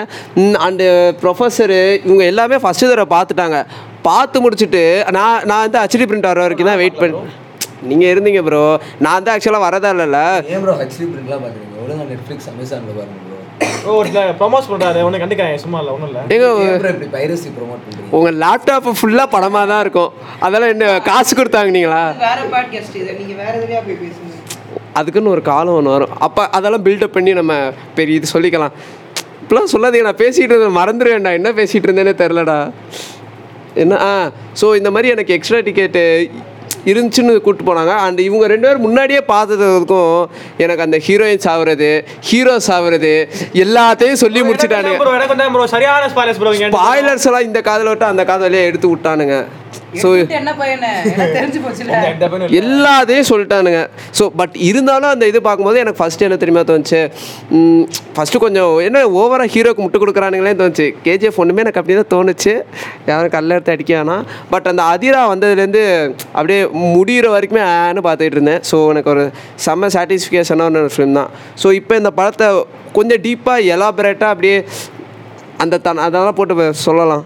அண்டு 0.66 0.86
ப்ரொஃபஸரு 1.22 1.80
இவங்க 2.06 2.22
எல்லாமே 2.32 2.58
ஃபஸ்ட்டு 2.64 2.90
தடவை 2.90 3.08
பார்த்துட்டாங்க. 3.16 3.58
பார்த்து 4.08 4.42
முடிச்சுட்டு 4.44 4.82
நான் 5.16 5.42
நான் 5.50 5.64
வந்து 5.64 5.80
ஹச்டி 5.84 6.06
பிரிண்ட் 6.10 6.30
வர 6.30 6.42
வரைக்கும் 6.44 6.70
தான் 6.70 6.80
வெயிட் 6.82 7.00
பண்ணி 7.00 7.16
நீங்கள் 7.90 8.10
இருந்தீங்க 8.12 8.42
ப்ரோ 8.48 8.64
நான் 9.04 9.16
வந்து 9.18 9.32
ஆக்சுவலாக 9.34 9.66
வரதா 9.66 9.88
இல்லைல்ல 9.94 10.20
ஏன் 10.54 10.62
ப்ரோ 10.64 10.74
ஹெச்டி 10.82 11.04
பிரிண்ட்லாம் 11.12 11.42
பார்க்குறீங்க? 11.44 11.74
ஒழுங்கா 11.84 12.04
நெட்ஃப்ளிக்ஸ் 12.12 12.48
அமேசானில் 12.52 12.98
பாருங்க 12.98 13.18
ப்ரோ 13.24 13.34
ப்ரொமோட் 14.40 14.64
சும்மா 15.64 15.78
இல்லை 15.80 15.92
இல்லை. 16.08 16.22
ஏங்க 16.34 16.46
இப்படி 16.92 17.08
பைரசி 17.16 17.48
ப்ரோமோட் 17.56 17.84
தான் 19.72 19.82
இருக்கும். 19.84 20.10
அதெல்லாம் 20.46 20.72
என்ன 20.74 20.86
காசு 21.10 21.32
கொடுத்தாங்கனீங்களா 21.38 22.02
வேற 22.24 22.40
பாட்காஸ்ட் 22.54 22.96
இது. 23.02 23.12
நீங்க 23.20 23.34
வேற 23.42 23.52
எதுலயா 23.60 23.82
போய் 23.86 24.00
பேசுங்க? 24.02 24.32
அதுக்குன்னு 25.00 25.32
ஒரு 25.34 25.42
காலம் 25.42 25.76
ஒன்று 25.78 25.94
வரும். 25.94 26.14
அப்போ 26.26 26.42
அதெல்லாம் 26.48 26.84
பில்டப் 26.86 27.16
பண்ணி 27.16 27.32
நம்ம 27.32 27.54
பெரிய 27.94 28.18
இது 28.20 28.34
சொல்லிக்கலாம். 28.34 28.74
இப்படிலாம் 29.42 29.72
சொல்லாதீங்க. 29.74 30.02
நான் 30.02 30.22
பேசிகிட்டு 30.24 30.54
இருந்தேன் 30.54 30.78
மறந்துடுவேன்டா 30.80 31.32
என்ன 31.40 31.52
பேசிகிட்டு 31.60 31.88
இருந்தேனே 31.88 32.14
தெரிலடா 32.22 32.58
என்ன 33.74 33.98
ஆ 34.08 34.30
ஸோ 34.60 34.76
இந்த 34.76 34.90
மாதிரி 34.90 35.08
எனக்கு 35.14 35.34
எக்ஸ்ட்ரா 35.34 35.58
டிக்கெட்டு 35.66 36.04
இருந்துச்சுன்னு 36.92 37.34
கூப்பிட்டு 37.40 37.68
போனாங்க. 37.68 37.94
அண்ட் 38.06 38.20
இவங்க 38.28 38.46
ரெண்டு 38.46 38.66
பேரும் 38.66 38.86
முன்னாடியே 38.86 39.20
பார்த்ததுக்கும் 39.32 40.30
எனக்கு 40.64 40.84
அந்த 40.86 41.00
ஹீரோயின்ஸ் 41.06 41.48
ஆகுறது 41.54 41.90
ஹீரோஸ் 42.30 42.70
ஆகுறது 42.78 43.12
எல்லாத்தையும் 43.64 44.20
சொல்லி 44.24 44.42
முடிச்சுட்டானுங்க. 44.42 44.96
ஸ்பாய்லர்ஸ் 46.78 47.26
எல்லாம் 47.30 47.46
இந்த 47.50 47.60
காதில் 47.60 47.88
விட்டு 47.88 48.04
அந்த 48.12 48.24
காதலையே 48.24 48.64
எடுத்து 48.70 48.88
விட்டானுங்க. 48.94 49.36
ஸோ 50.02 50.08
எடுத்துட்டு 50.16 50.38
என்ன 50.40 50.52
பையனே? 50.60 50.90
எனக்கு 51.12 51.34
தெரிஞ்சு 51.38 51.60
போச்சுல. 51.64 51.92
எல்லாத்தையும் 52.60 53.28
சொல்லிட்டானுங்க. 53.30 53.80
ஸோ 54.18 54.24
பட் 54.40 54.54
இருந்தாலும் 54.68 55.10
அந்த 55.14 55.24
இது 55.32 55.40
பார்க்கும்போது 55.48 55.80
எனக்கு 55.84 56.00
ஃபஸ்ட்டு 56.00 56.26
என்ன 56.28 56.38
தெரியுமா 56.42 56.62
தோணுச்சு? 56.70 57.00
ஃபஸ்ட்டு 58.16 58.42
கொஞ்சம் 58.44 58.72
என்ன 58.88 59.04
ஓவராக 59.20 59.48
ஹீரோக்கு 59.54 59.84
முட்டு 59.84 60.02
கொடுக்குறானுங்களே 60.02 60.54
தோணுச்சு. 60.62 60.86
கேஜிஎஃப் 61.06 61.40
ஒன்றுமே 61.44 61.64
எனக்கு 61.66 61.80
அப்படி 61.82 61.96
தான் 62.00 62.12
தோணுச்சு. 62.14 62.54
யாரும் 63.10 63.34
கல்ல 63.36 63.56
எடுத்து 63.58 63.74
அடிக்க 63.76 63.92
வேணாம். 63.98 64.24
பட் 64.54 64.68
அந்த 64.72 64.84
அதிரா 64.94 65.22
வந்ததுலேருந்து 65.32 65.84
அப்படியே 66.38 66.60
முடிகிற 66.96 67.28
வரைக்குமே 67.36 67.64
ஆன்னு 67.84 68.06
பார்த்துட்டு 68.08 68.38
இருந்தேன். 68.38 68.62
ஸோ 68.70 68.78
எனக்கு 68.94 69.12
ஒரு 69.14 69.24
செம்ம 69.66 69.90
சாட்டிஸ்ஃபிகேஷனான 69.96 70.82
ஒரு 70.84 70.92
ஃபிலிம் 70.96 71.16
தான். 71.20 71.32
ஸோ 71.62 71.68
இப்போ 71.80 71.94
இந்த 72.02 72.12
படத்தை 72.20 72.48
கொஞ்சம் 72.98 73.22
டீப்பாக 73.28 73.70
எலாபரேட்டாக 73.76 74.34
அப்படியே 74.34 74.58
அந்த 75.64 75.76
தன் 75.84 76.04
அதெல்லாம் 76.06 76.38
போட்டு 76.38 76.64
சொல்லலாம். 76.86 77.24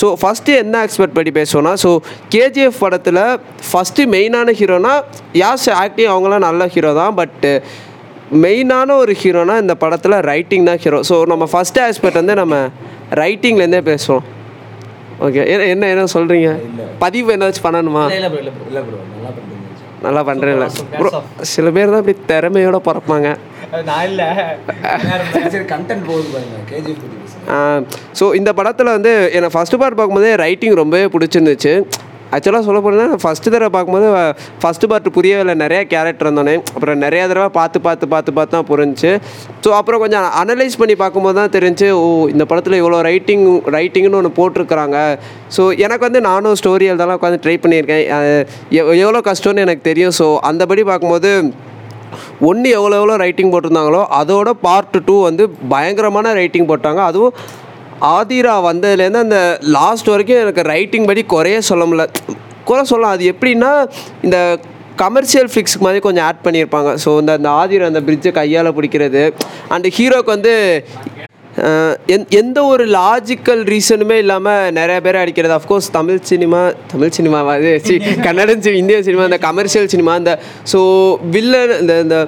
ஸோ 0.00 0.06
ஃபஸ்ட்டு 0.20 0.56
என்ன 0.62 0.82
எக்ஸ்பெக்ட் 0.86 1.16
பண்ணி 1.18 1.32
பேசுவோன்னா 1.40 1.72
ஸோ 1.84 1.90
கேஜிஎஃப் 2.34 2.80
படத்தில் 2.84 3.22
ஃபஸ்ட்டு 3.68 4.08
மெயினான 4.14 4.54
ஹீரோனா 4.60 4.94
யாஸ் 5.42 5.68
ஆக்டிங் 5.82 6.10
அவங்களாம் 6.14 6.46
நல்ல 6.48 6.66
ஹீரோ 6.74 6.92
தான் 7.02 7.16
பட்டு 7.20 7.52
மெயினான 8.44 8.96
ஒரு 9.02 9.12
ஹீரோனா 9.22 9.56
இந்த 9.64 9.74
படத்தில் 9.82 10.16
ரைட்டிங் 10.30 10.68
தான் 10.70 10.80
ஹீரோ 10.84 11.00
ஸோ 11.10 11.16
நம்ம 11.32 11.44
ஃபஸ்ட் 11.52 11.80
ஆஸ்பெக்ட் 11.86 12.20
வந்து 12.20 12.34
நம்ம 12.42 12.56
ரைட்டிங்லேருந்தே 13.20 13.80
பேசுவோம். 13.90 14.24
ஓகே 15.26 15.42
என்ன 15.72 15.88
என்ன 15.92 16.06
சொல்கிறீங்க 16.14 16.48
பதிவு 17.04 17.34
ஏதாச்சும் 17.34 17.66
பண்ணணுமா? 17.66 18.02
இல்லை 18.16 18.30
ப்ரோ 18.32 18.40
இல்லை 18.70 18.82
ப்ரோ 18.88 18.98
நல்லா 20.04 20.22
நல்லா 20.48 20.66
சில 21.52 21.70
பேர் 21.76 21.92
தான் 21.92 22.02
அப்படி 22.02 22.16
திறமையோட 22.30 22.78
பிறப்பாங்க. 22.88 23.28
நான் 23.90 24.04
இல்லை. 24.10 24.26
கண்டென்ட் 25.72 26.04
போகுது 26.10 26.28
பாருங்க 26.34 26.58
கேஜிஎஃப் 26.70 27.25
ஸோ 28.20 28.34
இந்த 28.34 28.52
படத்தில் 28.52 28.86
வந்து 28.86 29.30
எனக்கு 29.32 29.58
ஃபஸ்ட்டு 29.58 29.78
பார்ட் 29.78 29.96
பார்க்கும்போதே 29.96 30.34
ரைட்டிங் 30.34 30.74
ரொம்பவே 30.74 31.04
பிடிச்சிருந்துச்சு. 31.04 31.86
ஆக்சுவலாக 32.32 32.64
சொல்ல 32.64 32.80
போனால் 32.80 33.14
ஃபஸ்ட்டு 33.14 33.50
தடவை 33.50 33.68
பார்க்கும்போது 33.68 34.06
ஃபஸ்ட்டு 34.62 34.86
பார்ட் 34.86 35.12
புரியவே 35.12 35.40
இல்லை 35.40 35.84
கேரக்டர் 35.86 36.32
இருந்தோன்னே 36.32 36.62
அப்புறம் 36.74 36.98
நிறைய 36.98 37.28
தடவை 37.28 37.48
பார்த்து 37.48 37.80
பார்த்து 37.80 38.08
பார்த்து 38.08 38.32
பார்த்து 38.32 38.56
தான் 38.56 38.66
புரிஞ்சுச்சு. 38.66 39.20
ஸோ 39.66 39.68
அப்புறம் 39.68 40.00
கொஞ்சம் 40.00 40.22
அனலைஸ் 40.22 40.78
பண்ணி 40.78 40.96
பார்க்கும்போது 40.96 41.34
தான் 41.34 41.62
தெரிஞ்சு 41.62 41.90
ஓ 41.90 42.28
இந்த 42.28 42.44
படத்தில் 42.44 42.82
இவ்வளோ 42.82 43.00
ரைட்டிங் 43.00 43.60
ரைட்டிங்னு 43.66 44.14
ஒன்று 44.14 44.32
போட்டிருக்கிறாங்க. 44.36 45.18
ஸோ 45.56 45.78
எனக்கு 45.78 46.00
வந்து 46.00 46.20
நானும் 46.20 46.54
ஸ்டோரி 46.64 46.82
எழுதலாம் 46.82 47.18
உட்காந்து 47.22 47.42
ட்ரை 47.42 47.58
பண்ணியிருக்கேன். 47.62 48.46
எவ்- 48.70 48.96
எவ்வளோ 48.96 49.20
கஷ்டம்னு 49.20 49.56
எனக்கு 49.56 49.82
தெரியும். 49.82 50.12
ஸோ 50.18 50.38
அந்தபடி 50.42 50.84
பார்க்கும்போது 50.84 51.52
ஒன்று 52.48 52.68
எவ்வளோ 52.70 52.96
எவ்வளோ 52.96 53.16
ரைட்டிங் 53.24 53.52
போட்டிருந்தாங்களோ 53.52 54.02
அதோட 54.20 54.50
பார்ட் 54.66 54.98
டூ 55.04 55.22
வந்து 55.22 55.44
பயங்கரமான 55.74 56.32
ரைட்டிங் 56.32 56.68
போட்டாங்க. 56.70 57.02
அதுவும் 57.10 57.34
ஆதிரா 58.16 58.54
வந்ததுலேருந்து 58.68 59.24
அந்த 59.26 59.38
லாஸ்ட் 59.76 60.10
வரைக்கும் 60.12 60.42
எனக்கு 60.44 60.62
ரைட்டிங் 60.62 61.06
படி 61.10 61.24
குறைய 61.34 61.60
சொல்ல 61.60 61.84
முடியல. 61.84 62.06
குறை 62.64 62.84
சொல்லலாம். 62.84 63.14
அது 63.16 63.34
எப்படின்னா 63.34 63.70
இந்த 64.26 64.38
கமர்ஷியல் 65.02 65.50
ஃபிக்ஸ்க்கு 65.52 65.86
மாதிரி 65.86 66.00
கொஞ்சம் 66.06 66.26
ஆட் 66.28 66.44
பண்ணியிருப்பாங்க. 66.44 66.90
ஸோ 67.04 67.10
இந்த 67.22 67.32
அந்த 67.38 67.48
ஆதிர 67.60 67.86
அந்த 67.90 68.00
பிரிட்ஜை 68.08 68.32
கையால் 68.40 68.76
பிடிக்கிறது 68.78 69.22
அண்ட் 69.68 69.86
ஹீரோக்கு 69.98 70.30
வந்து 70.36 70.54
எந்த 72.40 72.58
ஒரு 72.72 72.84
லாஜிக்கல் 72.96 73.62
ரீசனுமே 73.72 74.16
இல்லாமல் 74.22 74.72
நிறைய 74.78 74.98
பேர் 75.04 75.20
அடிக்கிறது. 75.20 75.54
Of course 75.58 75.88
Tamil 75.98 76.26
cinema 76.30 76.60
Tamil 76.92 77.14
சினிமாவா 77.18 77.52
அது 77.60 77.72
சி 77.86 77.94
கன்னடன் 78.26 78.64
சி 78.66 78.72
இந்தியன் 78.82 79.06
சினிமா 79.06 79.24
இந்த 79.30 79.38
கமர்ஷியல் 79.46 79.88
சினிமா 79.94 80.14
இந்த 80.22 80.34
ஸோ 80.72 80.80
வில்லன் 81.36 81.74
இந்த 81.84 81.94
இந்த 82.04 82.18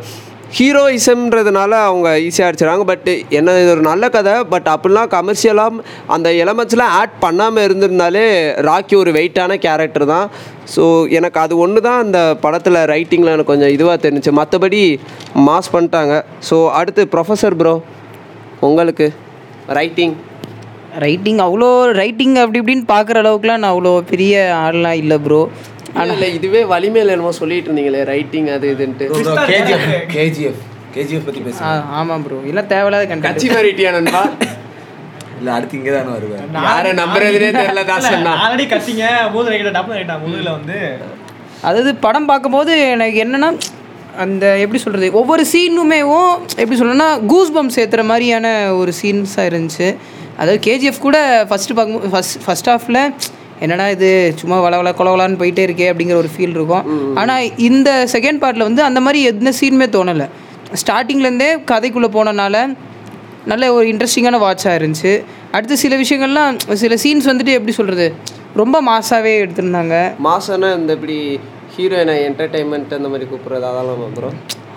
ஹீரோயிசம்ன்றதுனால 0.59 1.73
அவங்க 1.89 2.09
ஈஸியாக 2.27 2.49
அடிச்சிடறாங்க 2.49 2.85
பட் 2.91 3.09
என்ன 3.39 3.57
இது 3.63 3.73
ஒரு 3.75 3.83
நல்ல 3.89 4.05
கதை. 4.15 4.35
பட் 4.53 4.69
அப்படிலாம் 4.75 5.11
கமர்ஷியலாக 5.17 5.83
அந்த 6.15 6.29
எலமெண்ட்ஸ்லாம் 6.45 6.95
ஆட் 7.01 7.19
பண்ணாமல் 7.25 7.65
இருந்திருந்தாலே 7.69 8.25
ராக்கி 8.69 8.97
ஒரு 9.03 9.13
வெயிட்டான 9.19 9.59
கேரக்டர் 9.67 10.07
தான். 10.15 10.27
ஸோ 10.77 10.85
எனக்கு 11.19 11.39
அது 11.45 11.55
ஒன்று 11.65 11.83
தான் 11.89 12.01
அந்த 12.05 12.21
படத்தில் 12.47 12.81
ரைட்டிங்கில் 12.95 13.35
எனக்கு 13.35 13.53
கொஞ்சம் 13.53 13.75
இதுவாக 13.77 13.99
தெரிஞ்சுச்சு. 14.07 14.35
மற்றபடி 14.41 14.83
மாஸ் 15.49 15.73
பண்ணிட்டாங்க. 15.77 16.17
ஸோ 16.51 16.59
அடுத்து 16.81 17.05
ப்ரொஃபஸர் 17.17 17.59
ப்ரோ 17.63 17.77
உங்களுக்கு 18.63 19.07
ரைட்டிங் 19.79 20.15
ரைட்டிங் 20.99 21.41
அவ்வளோ 21.45 21.69
ரைட்டிங் 21.99 22.37
அப்படி 22.43 22.61
இப்படின்னு 22.61 22.87
பார்க்குற 22.93 23.19
அளவுக்குலாம் 23.23 23.61
நான் 23.63 23.75
அவ்வளோ 23.75 23.93
பெரிய 24.11 24.35
ஆள்லாம் 24.63 25.01
இல்லை 25.03 25.19
ப்ரோ 25.25 25.41
இல்லை 26.07 26.29
இதுவே 26.37 26.61
வலிமையில் 26.73 27.13
என்னமோ 27.15 27.33
சொல்லிட்டு 27.39 27.69
இருந்தீங்களே 27.69 28.03
ரைட்டிங் 28.11 28.49
அது 28.55 28.67
இதுன்ட்டு 28.75 29.07
கேஜிஎஃப் 29.51 29.87
கேஜிஎஃப் 30.15 30.61
கேஜிஎஃப் 30.95 31.27
பற்றி 31.27 31.43
பேச 31.47 31.61
ஆமாம் 31.99 32.25
ப்ரோ 32.27 32.39
இல்லை 32.51 32.65
தேவையில்லாத 32.73 33.07
கண்டி 33.11 33.27
கட்சி 33.29 33.49
மாறிட்டியா 33.51 33.91
நண்பா? 33.97 34.23
இல்லை 35.39 35.51
அடுத்து 35.57 35.77
இங்கே 35.79 35.93
தானே 35.93 36.11
வருவேன் 36.15 36.47
யாரை 36.63 36.93
நம்புறதுனே 37.01 37.51
தெரியல 37.57 37.83
தாசன்னா 37.91 38.33
ஆல்ரெடி 38.45 38.65
கட்டிங்க 38.73 39.05
மூணு 39.35 39.49
ரைட்டா 39.53 39.73
டப்பு 39.77 39.99
ரைட்டா 39.99 40.17
முதுகில் 40.23 40.55
வந்து. 40.57 40.79
அதாவது 41.63 41.91
படம் 42.03 42.27
பார்க்கும்போது 42.27 42.73
எனக்கு 42.89 43.19
என்னன்னா 43.25 43.51
அந்த 44.25 44.45
எப்படி 44.65 44.79
சொல்கிறது 44.83 45.09
ஒவ்வொரு 45.21 45.43
சீனுமேவும் 45.53 46.33
எப்படி 46.61 46.77
சொல்லணும்னா 46.81 47.11
கூஸ் 47.33 47.53
பம்ப் 47.57 47.75
சேர்த்துற 47.77 48.03
மாதிரியான 48.11 48.47
ஒரு 48.81 48.93
சீன்ஸாக 49.01 49.49
இருந்துச்சு. 49.51 49.89
அதாவது 50.41 50.61
கேஜிஎஃப் 50.67 51.05
கூட 51.07 51.19
ஃபஸ்ட்டு 51.51 51.77
பார்க்கும்போது 51.79 52.11
ஃபஸ்ட் 52.15 52.39
ஃபஸ்ட் 52.47 52.71
ஹாஃபில் 52.73 53.01
என்னடா 53.65 53.87
இது 53.95 54.09
சும்மா 54.41 54.57
வள 54.65 54.75
வள 54.81 54.91
கொலவலான்னு 54.99 55.41
போயிட்டே 55.41 55.63
இருக்கே 55.69 55.87
அப்படிங்கிற 55.93 56.17
ஒரு 56.23 56.31
ஃபீல் 56.35 56.57
இருக்கும். 56.59 56.85
ஆனால் 57.21 57.47
இந்த 57.69 57.91
செகண்ட் 58.13 58.41
பார்ட்டில் 58.43 58.67
வந்து 58.69 58.83
அந்த 58.89 59.01
மாதிரி 59.07 59.21
எந்த 59.33 59.53
சீனுமே 59.61 59.89
தோணலை. 59.97 60.27
ஸ்டார்டிங்லேருந்தே 60.83 61.51
கதைக்குள்ளே 61.71 62.11
போனனால 62.17 62.57
நல்ல 63.53 63.67
ஒரு 63.77 63.87
இன்ட்ரெஸ்டிங்கான 63.93 64.39
வாட்சாக 64.45 64.79
இருந்துச்சு. 64.79 65.13
அடுத்து 65.57 65.77
சில 65.83 65.97
விஷயங்கள்லாம் 66.03 66.57
சில 66.83 66.95
சீன்ஸ் 67.05 67.29
வந்துட்டு 67.31 67.57
எப்படி 67.59 67.75
சொல்கிறது 67.79 68.09
ரொம்ப 68.61 68.77
மாசாவே 68.91 69.33
எடுத்திருந்தாங்க. 69.43 69.95
மாசம்னா 70.29 70.71
இந்த 70.81 70.93
இப்படி 70.99 71.19
ஹீரோயினை 71.79 72.15
என்டர்டைன்மெண்ட் 72.29 72.97
அந்த 72.99 73.09
மாதிரி 73.13 73.27
கூப்பிடுறது 73.33 73.67
அதெல்லாம் 73.71 74.15
ப்ரோ 74.19 74.31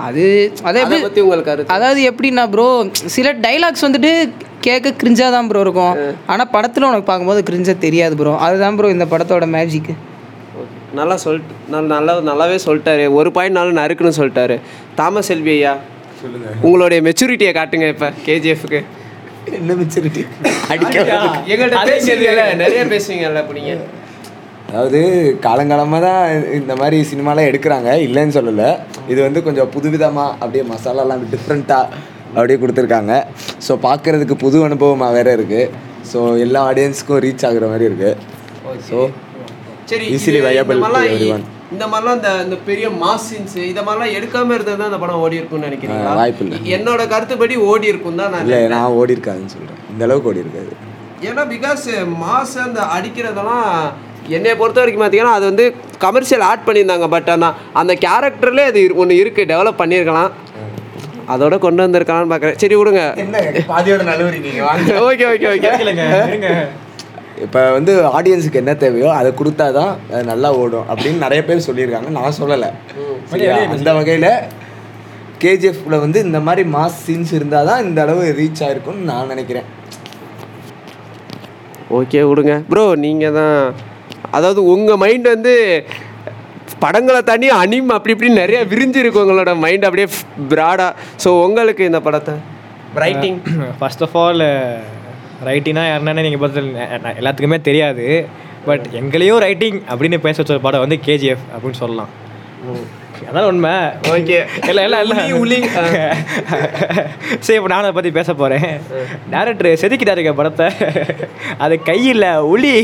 அது 0.08 0.24
அதை 0.70 0.82
பற்றி 0.92 1.22
உங்களுக்கு 1.26 1.50
கருத்து? 1.50 1.74
அதாவது 1.76 2.02
எப்படின்னா 2.10 2.44
ப்ரோ 2.54 2.68
சில 3.16 3.34
டைலாக்ஸ் 3.46 3.86
வந்துட்டு 3.88 4.12
கேட்க 4.68 4.94
கிரிஞ்சாக 5.02 5.30
தான் 5.36 5.48
ப்ரோ 5.50 5.62
இருக்கும் 5.66 5.94
ஆனால் 6.32 6.50
படத்தில் 6.56 6.88
உனக்கு 6.90 7.08
பார்க்கும்போது 7.10 7.42
கிரிஞ்சாக 7.50 7.78
தெரியாது 7.86 8.16
ப்ரோ 8.22 8.34
அதுதான் 8.46 8.78
ப்ரோ 8.80 8.92
இந்த 8.96 9.06
படத்தோட 9.14 9.46
மேஜிக்கு. 9.58 9.94
நல்லா 11.00 11.16
சொல்லிட்டு 11.26 11.54
நல்ல 11.74 11.86
நல்லா 11.96 12.14
நல்லாவே 12.30 12.58
சொல்லிட்டாரு. 12.66 13.04
ஒரு 13.20 13.30
பாயிண்ட் 13.36 13.58
நாள் 13.58 13.78
நறுக்குன்னு 13.82 14.18
சொல்லிட்டாரு. 14.20 14.56
தாமஸ் 15.00 15.30
செல்வி 15.32 15.52
ஐயா 15.58 15.74
சொல்லுங்க. 16.22 16.48
உங்களுடைய 16.68 17.00
மெச்சூரிட்டியை 17.08 17.54
காட்டுங்க 17.60 17.88
இப்போ 17.94 18.10
கேஜிஎஃப்க்கு 18.28 18.82
என்ன 19.60 19.76
மெச்சூரிட்டி 19.82 20.24
அடிக்க 20.74 20.98
எங்கள்கிட்ட 21.52 21.86
பேசுறீங்கல்ல 21.92 22.44
நிறைய 22.64 22.84
பேசுவீங்கல்ல 22.94 23.42
இப்போ 23.46 23.56
நீங்கள் 23.60 23.82
அதாவது 24.72 25.00
காலங்காலமாக 25.44 26.02
தான் 26.02 26.22
இந்த 26.54 26.74
மாதிரி 26.76 26.98
சினிமாலாம் 27.10 27.48
எடுக்கிறாங்க. 27.50 27.90
இல்லைன்னு 28.06 28.36
சொல்லலை. 28.38 28.70
இது 29.08 29.20
வந்து 29.22 29.40
கொஞ்சம் 29.44 29.72
புதுவிதமாக 29.74 30.36
அப்படியே 30.40 30.64
மசாலாலாம் 30.70 31.24
டிஃப்ரெண்ட்டாக 31.32 31.94
அப்படியே 32.36 32.58
கொடுத்துருக்காங்க. 32.60 33.14
ஸோ 33.66 33.74
பார்க்குறதுக்கு 33.84 34.36
புது 34.38 34.58
அனுபவமாக 34.68 35.16
வேற 35.18 35.30
இருக்குது 35.38 35.72
ஸோ 36.12 36.20
எல்லா 36.46 36.62
ஆடியன்ஸுக்கும் 36.70 37.22
ரீச் 37.26 37.46
ஆகுற 37.48 37.66
மாதிரி 37.70 37.88
இருக்குது 37.90 38.14
ஸோ 38.90 39.00
சரி 39.90 40.06
இது- 40.10 40.44
viable 40.46 40.78
இந்த 40.78 40.88
மாதிரிலாம். 40.88 41.44
இந்த 41.74 41.86
இந்த 42.14 42.30
இந்த 42.46 42.56
பெரிய 42.66 42.88
மாஸ் 43.02 43.26
சீன்ஸ் 43.28 43.58
இத 43.64 43.80
மாதிரிலாம் 43.82 44.14
எடுக்காம 44.18 44.54
இருந்தது 44.56 44.78
தான் 44.78 44.90
அந்த 44.90 45.00
படம் 45.00 45.22
ஓடி 45.24 45.40
இருக்கும்னு 45.40 45.68
நினைக்கிறீங்களா? 45.68 46.14
ஆ, 46.14 46.20
வாய்ப்பில்லை. 46.20 46.58
என்னோட 46.76 47.02
கருத்துப்படி 47.14 47.56
ஓடி 47.70 47.88
இருக்கும் 47.88 48.20
தான் 48.22 48.32
நான் 48.34 48.46
இல்லை 48.46 48.62
நான் 48.74 48.96
ஓடி 49.00 49.16
இருக்காதுன்னு 49.16 49.54
சொல்கிறேன் 49.54 49.82
இந்த 49.92 50.04
அளவுக்கு 50.08 50.32
ஓடி 50.32 50.44
இருக்காது. 50.46 50.72
ஏன்னா 51.28 51.44
பிகாஸ் 51.52 51.86
மாஸ் 52.22 52.56
அந்த 52.66 52.82
அடிக்கிறதெல்லாம் 52.96 53.68
என்னை 54.38 54.54
பொறுத்த 54.62 54.82
வரைக்கும் 54.82 55.04
பார்த்தீங்கன்னா 55.04 55.36
அது 55.38 55.46
வந்து 55.52 55.66
கமர்ஷியல் 56.06 56.46
ஆட் 56.52 56.66
பண்ணியிருந்தாங்க 56.68 57.08
பட் 57.16 57.30
ஆனால் 57.36 57.56
அந்த 57.82 57.94
கேரக்டர்லேயே 58.06 58.70
அது 58.72 58.82
ஒன்று 59.04 59.22
இருக்குது 59.24 59.50
டெவலப் 59.54 59.82
பண்ணியிருக்கலாம். 59.82 60.32
அதோட 61.34 61.56
கொண்டு 61.66 61.84
வந்திருக்கலாம்னு 61.86 62.32
பார்க்குறேன் 62.32 62.58
சரி 62.62 62.76
விடுங்க. 62.80 63.02
ஓகே 65.10 65.26
ஓகே 65.34 65.50
ஓகே 65.56 66.54
இப்போ 67.46 67.62
வந்து 67.76 67.92
ஆடியன்ஸுக்கு 68.18 68.60
என்ன 68.62 68.74
தேவையோ 68.82 69.10
அதை 69.20 69.30
கொடுத்தா 69.40 69.68
தான் 69.78 69.92
அது 70.14 70.24
நல்லா 70.32 70.50
ஓடும் 70.62 70.88
அப்படின்னு 70.92 71.24
நிறைய 71.26 71.42
பேர் 71.48 71.68
சொல்லியிருக்காங்க. 71.68 72.10
நான் 72.18 72.36
சொல்லலை. 72.40 72.70
சரியா? 73.32 73.54
அந்த 73.76 73.94
வகையில் 74.00 74.32
கேஜிஎஃப்ல 75.44 76.00
வந்து 76.06 76.20
இந்த 76.28 76.40
மாதிரி 76.48 76.64
மாஸ் 76.76 77.00
சீன்ஸ் 77.06 77.32
இருந்தால் 77.38 77.70
தான் 77.70 77.84
இந்த 77.86 78.02
அளவு 78.06 78.26
ரீச் 78.40 78.64
ஆயிருக்கும்னு 78.66 79.08
நான் 79.12 79.32
நினைக்கிறேன். 79.34 79.70
ஓகே 82.00 82.22
விடுங்க. 82.32 82.56
ப்ரோ 82.74 82.84
நீங்கள் 83.06 83.38
தான் 83.40 83.56
அதாவது 84.38 84.62
உங்கள் 84.74 85.02
மைண்ட் 85.04 85.28
வந்து 85.36 85.54
படங்களை 86.84 87.22
தாண்டி 87.30 87.48
அனிம் 87.62 87.92
அப்படி 87.96 88.14
இப்படி 88.16 88.30
நிறைய 88.42 88.60
விரிஞ்சிருக்கு 88.72 89.24
உங்களோட 89.24 89.52
மைண்ட் 89.64 89.88
அப்படியே 89.88 90.08
ப்ராடாக 90.52 90.92
ஸோ 91.24 91.30
உங்களுக்கு 91.48 91.90
இந்த 91.90 92.00
படத்தை? 92.06 92.36
ரைட்டிங் 93.04 93.38
ஃபர்ஸ்ட் 93.80 94.04
ஆஃப் 94.06 94.16
ஆல் 94.22 94.44
ரைட்டிங்னா 95.50 95.84
யாருன்னா 95.90 96.24
நீங்கள் 96.28 96.44
பார்த்து 96.44 96.64
எல்லாத்துக்குமே 97.20 97.60
தெரியாது. 97.68 98.06
பட் 98.68 98.84
எங்களையும் 99.02 99.40
ரைட்டிங் 99.46 99.78
அப்படின்னு 99.92 100.18
பேச 100.26 100.38
வச்ச 100.40 100.56
ஒரு 100.56 100.66
படம் 100.66 100.84
வந்து 100.86 100.98
கேஜிஎஃப் 101.08 101.46
அப்படின்னு 101.54 101.82
சொல்லலாம். 101.84 102.12
அதான் 103.30 103.48
உண்மை. 103.52 103.74
ஓகே 104.14 104.38
இல்லை 104.70 104.84
இல்லை 104.86 105.00
உளி. 105.42 105.60
சரி 107.46 107.58
இப்போ 107.58 107.70
நான் 107.72 107.84
அதை 107.84 107.94
பற்றி 107.98 108.12
பேச 108.20 108.34
போகிறேன் 108.42 108.70
டேரக்டர் 109.34 109.82
செதுக்கிட்டாருங்க 109.84 110.34
படத்தை. 110.40 110.68
அது 111.66 111.78
கையில் 111.90 112.28
உளி 112.54 112.76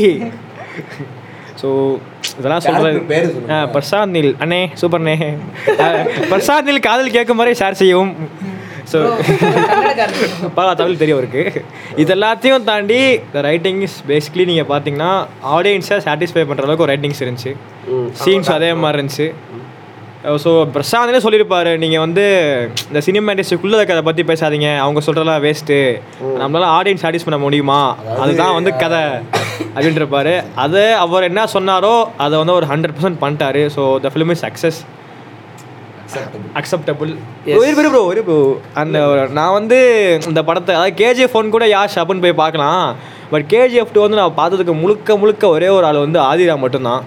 ஸோ 1.58 1.68
இதெல்லாம் 2.34 2.64
சொல்கிறது. 2.66 2.98
பிரசாந்த் 3.74 4.14
நீல் 4.16 4.30
அண்ணே 4.38 4.60
சூப்பர்ண்ணே. 4.80 5.16
அஹ், 5.80 6.02
பிரசாந்த் 6.30 6.68
நீல் 6.68 6.86
காதல் 6.86 7.16
கேட்கும் 7.16 7.40
வரை 7.40 7.54
ஷேர் 7.60 7.80
செய்யவும். 7.80 8.12
ஸோ 8.92 8.98
பரவா 10.54 10.72
தமிழ் 10.74 11.00
தெரியும் 11.00 11.18
இருக்கு 11.18 11.42
இது 11.96 12.10
எல்லாத்தையும் 12.14 12.64
தாண்டி 12.64 12.98
இந்த 13.18 13.40
ரைட்டிங் 13.46 13.80
இஸ் 13.82 13.98
பேசிக்லி 14.08 14.44
நீங்கள் 14.44 14.70
பார்த்தீங்கன்னா 14.70 15.10
ஆடியன்ஸை 15.54 15.98
சாட்டிஸ்ஃபை 16.06 16.44
பண்ணுற 16.44 16.64
அளவுக்கு 16.64 16.86
ஒரு 16.86 16.92
ரைட்டிங்ஸ் 16.92 17.22
இருந்துச்சு. 17.24 17.52
சீன்ஸ் 18.22 18.50
அதே 18.54 18.70
மாதிரி 18.76 18.98
இருந்துச்சு. 18.98 19.26
ஸோ 20.44 20.50
பிரசாந்தே 20.74 21.20
சொல்லியிருப்பாரு 21.24 21.70
நீங்கள் 21.82 22.02
வந்து 22.04 22.24
இந்த 22.88 23.00
சினிமா 23.06 23.32
இண்டஸ்ட்ரிக்குள்ளே 23.32 23.78
இருக்கிறத 23.78 24.02
பற்றி 24.08 24.22
பேசாதீங்க 24.30 24.68
அவங்க 24.84 25.00
சொல்கிறதெல்லாம் 25.06 25.42
வேஸ்ட்டு 25.44 25.76
நம்மளால 26.40 26.68
ஆடியன்ஸ் 26.78 27.04
சாட்டிஸ் 27.04 27.26
பண்ண 27.26 27.38
முடியுமா? 27.44 27.80
அதுதான் 28.22 28.56
வந்து 28.58 28.70
கதை 28.82 29.02
அப்படின்றப்பாரு 29.74 30.34
அதை 30.64 30.84
அவர் 31.04 31.28
என்ன 31.30 31.44
சொன்னாரோ 31.56 31.94
அதை 32.24 32.34
வந்து 32.42 32.56
ஒரு 32.58 32.68
ஹண்ட்ரட் 32.72 32.96
பர்சன்ட் 32.96 33.20
பண்ணிட்டாரு. 33.24 33.62
So 33.76 33.84
the 34.04 34.10
film 34.14 34.32
is 34.34 34.44
success 34.46 34.80
acceptable 36.58 37.10
ஒரு 37.58 37.72
பேர் 37.78 37.90
ப்ரோ 37.92 38.02
ஒரு 38.10 38.20
ப்ரோ 38.26 38.38
அந்த 38.82 38.98
நான் 39.38 39.56
வந்து 39.58 39.78
இந்த 40.30 40.42
படத்தை 40.48 40.72
அதாவது 40.76 40.98
கேஜிஎஃப் 41.02 41.36
ஒன் 41.40 41.54
கூட 41.56 41.66
யாஷ் 41.74 41.98
அப்படின்னு 42.00 42.24
போய் 42.26 42.40
பார்க்கலாம். 42.42 42.84
பட் 43.32 43.46
கேஜிஎஃப் 43.54 43.94
டூ 43.94 44.02
வந்து 44.04 44.20
நான் 44.20 44.38
பார்த்ததுக்கு 44.40 44.74
முழுக்க 44.82 45.16
முழுக்க 45.22 45.48
ஒரே 45.56 45.68
ஒரு 45.76 45.86
ஆள் 45.88 46.04
வந்து 46.06 46.20
ஆதிரா 46.30 46.56
மட்டும்தான். 46.64 47.02